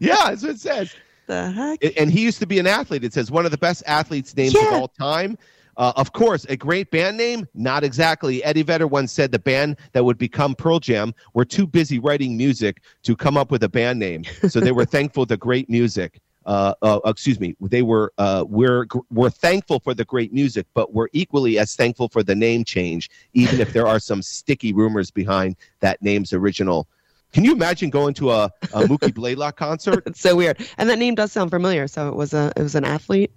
[0.00, 0.94] yeah, that's what it says.
[1.28, 1.78] The heck?
[1.96, 3.04] And he used to be an athlete.
[3.04, 5.38] It says one of the best athletes' names of all time.
[5.76, 7.46] Uh, of course, a great band name?
[7.54, 8.42] Not exactly.
[8.42, 12.36] Eddie Vedder once said the band that would become Pearl Jam were too busy writing
[12.36, 14.24] music to come up with a band name.
[14.48, 16.20] So they were thankful the great music.
[16.46, 17.54] Uh, uh, excuse me.
[17.60, 22.08] They were uh, we're we're thankful for the great music, but we're equally as thankful
[22.08, 26.88] for the name change, even if there are some sticky rumors behind that name's original.
[27.32, 30.02] Can you imagine going to a, a Mookie Blaylock concert?
[30.06, 30.58] It's so weird.
[30.78, 31.86] And that name does sound familiar.
[31.86, 33.30] So it was a it was an athlete.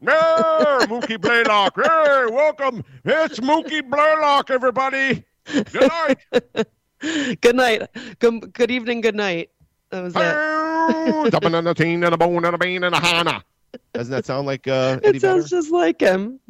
[0.00, 0.12] No,
[0.88, 1.76] Mookie Blaylock.
[1.76, 2.82] Hey, welcome.
[3.04, 5.24] It's Mookie Blaylock, everybody.
[5.46, 6.18] Good night.
[7.40, 7.82] good night.
[8.18, 9.00] Good, good evening.
[9.00, 9.50] Good night.
[9.90, 11.30] That was it.
[11.30, 13.44] Jumping on the teen and a bone and a bean and a hana.
[13.92, 16.40] Doesn't that sound like uh, Eddie It sounds just like him.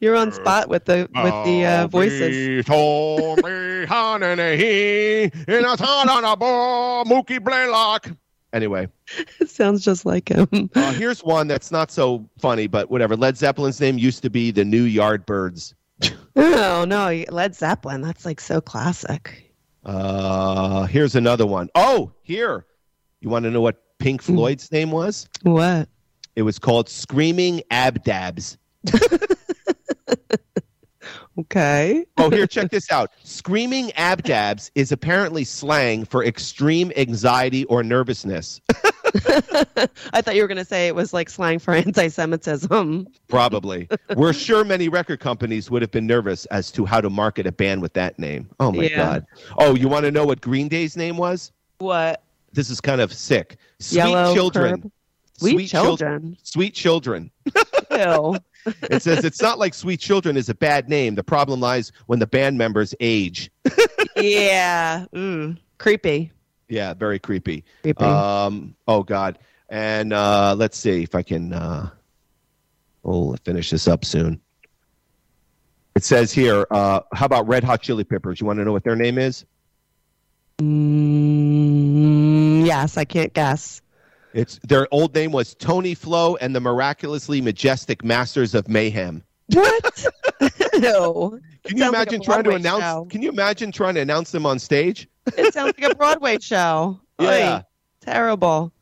[0.00, 2.64] You're on spot with the with the uh, voices.
[2.66, 8.10] told me, honey, he in a ton on a ball, Mookie Blaylock.
[8.52, 8.88] Anyway,
[9.40, 10.70] It sounds just like him.
[10.74, 13.14] uh, here's one that's not so funny, but whatever.
[13.16, 15.74] Led Zeppelin's name used to be the New Yardbirds.
[16.36, 18.00] Oh no, Led Zeppelin.
[18.02, 19.52] That's like so classic.
[19.84, 21.68] Uh, here's another one.
[21.74, 22.64] Oh, here.
[23.20, 24.36] You want to know what Pink Hmm.
[24.36, 25.28] Floyd's name was?
[25.42, 25.88] What?
[26.38, 28.56] It was called Screaming Abdabs.
[31.40, 32.04] Okay.
[32.16, 33.12] Oh, here, check this out.
[33.22, 38.60] Screaming Abdabs is apparently slang for extreme anxiety or nervousness.
[40.12, 43.06] I thought you were gonna say it was like slang for anti-Semitism.
[43.28, 43.88] Probably.
[44.16, 47.52] We're sure many record companies would have been nervous as to how to market a
[47.52, 48.50] band with that name.
[48.58, 48.96] Oh, my Yeah.
[48.96, 49.26] God.
[49.58, 51.52] Oh, you want to know what Green Day's name was?
[51.78, 52.24] What?
[52.52, 53.58] This is kind of sick.
[53.78, 54.82] Sweet Yellow Children.
[54.82, 54.92] Curb?
[55.38, 56.36] Sweet, Chil- children.
[56.42, 57.30] Sweet Children.
[57.90, 58.36] Ew.
[58.90, 61.14] It says it's not like Sweet Children is a bad name.
[61.14, 63.50] The problem lies when the band members age.
[64.16, 65.06] yeah.
[65.14, 65.56] Mm.
[65.78, 66.32] Creepy.
[66.68, 67.64] Yeah, very creepy.
[67.82, 68.04] Creepy.
[68.04, 69.38] Um, oh God.
[69.70, 71.54] And uh, let's see if I can.
[71.54, 71.88] Uh,
[73.06, 74.38] oh, finish this up soon.
[75.94, 76.66] It says here.
[76.70, 78.40] Uh, how about Red Hot Chili Peppers?
[78.40, 79.46] You want to know what their name is?
[80.60, 83.80] Mm, yes, I can't guess.
[84.34, 89.22] It's their old name was Tony Flow and the miraculously majestic Masters of Mayhem.
[89.52, 90.06] What?
[90.74, 91.40] Ew.
[91.64, 92.82] Can you sounds like imagine trying to announce?
[92.84, 93.06] show.
[93.10, 95.08] Can you imagine trying to announce them on stage?
[95.36, 97.00] It sounds like a Broadway show.
[97.20, 97.56] Yeah.
[97.58, 97.62] Oy,
[98.00, 98.72] terrible.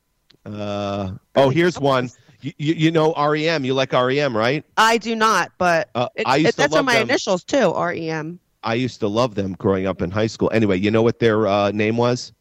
[0.44, 2.11] Uh, oh, here's one.
[2.42, 3.64] You, you, you know REM.
[3.64, 4.62] You like REM, right?
[4.76, 7.09] I do not, but Uh, it, I used it- to that's love on my them.
[7.09, 7.72] initials too.
[7.74, 8.38] REM.
[8.62, 10.51] I used to love them growing up in high school.
[10.53, 12.32] Anyway, you know what their uh, name was?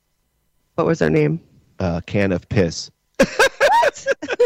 [0.76, 1.39] What was their name?
[1.80, 2.91] Uh, can of piss.
[3.18, 4.07] What?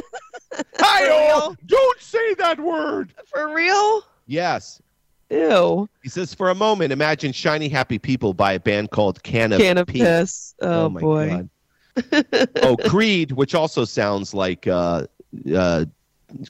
[0.78, 3.13] Hi, don't say that word.
[3.28, 4.03] For real?
[4.28, 4.82] Yes.
[5.30, 5.88] Ew.
[6.01, 9.59] He says, for a moment, imagine shiny happy people by a band called Can of
[9.59, 10.55] Can of piss.
[10.61, 11.30] Oh, my boy.
[11.30, 12.49] God.
[12.63, 15.05] oh, Creed, which also sounds like uh,
[15.53, 15.86] uh,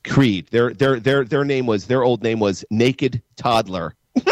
[0.06, 0.48] Creed.
[0.52, 3.96] Their their their their name was their old name was Naked Toddler.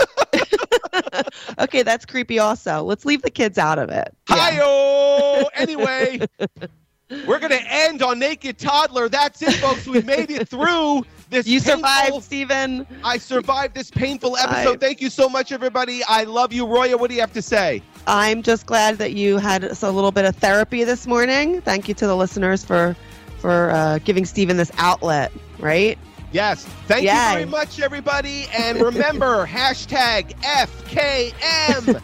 [1.60, 2.40] Okay, that's creepy.
[2.40, 4.16] Also, let's leave the kids out of it.
[4.30, 4.36] Yeah.
[4.36, 5.50] Hi-oh!
[5.56, 6.20] Anyway,
[7.26, 9.08] we're going to end on Naked Toddler.
[9.10, 9.88] That's it, folks.
[9.88, 12.88] We made it through this You painful- survived, Stephen.
[13.04, 14.80] I survived this painful episode.
[14.80, 16.04] Thank you so much, everybody.
[16.04, 16.98] I love you, Roya.
[16.98, 17.82] What do you have to say?
[18.08, 21.62] I'm just glad that you had a little bit of therapy this morning.
[21.62, 22.96] Thank you to the listeners for
[23.40, 25.32] for uh, giving Stephen this outlet.
[25.60, 25.98] Right?
[26.32, 26.66] Yes.
[26.88, 27.12] Thank Yay.
[27.14, 28.48] you very much, everybody.
[28.58, 32.02] And remember, hashtag FKM.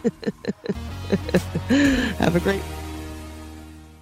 [2.18, 2.62] Have a great.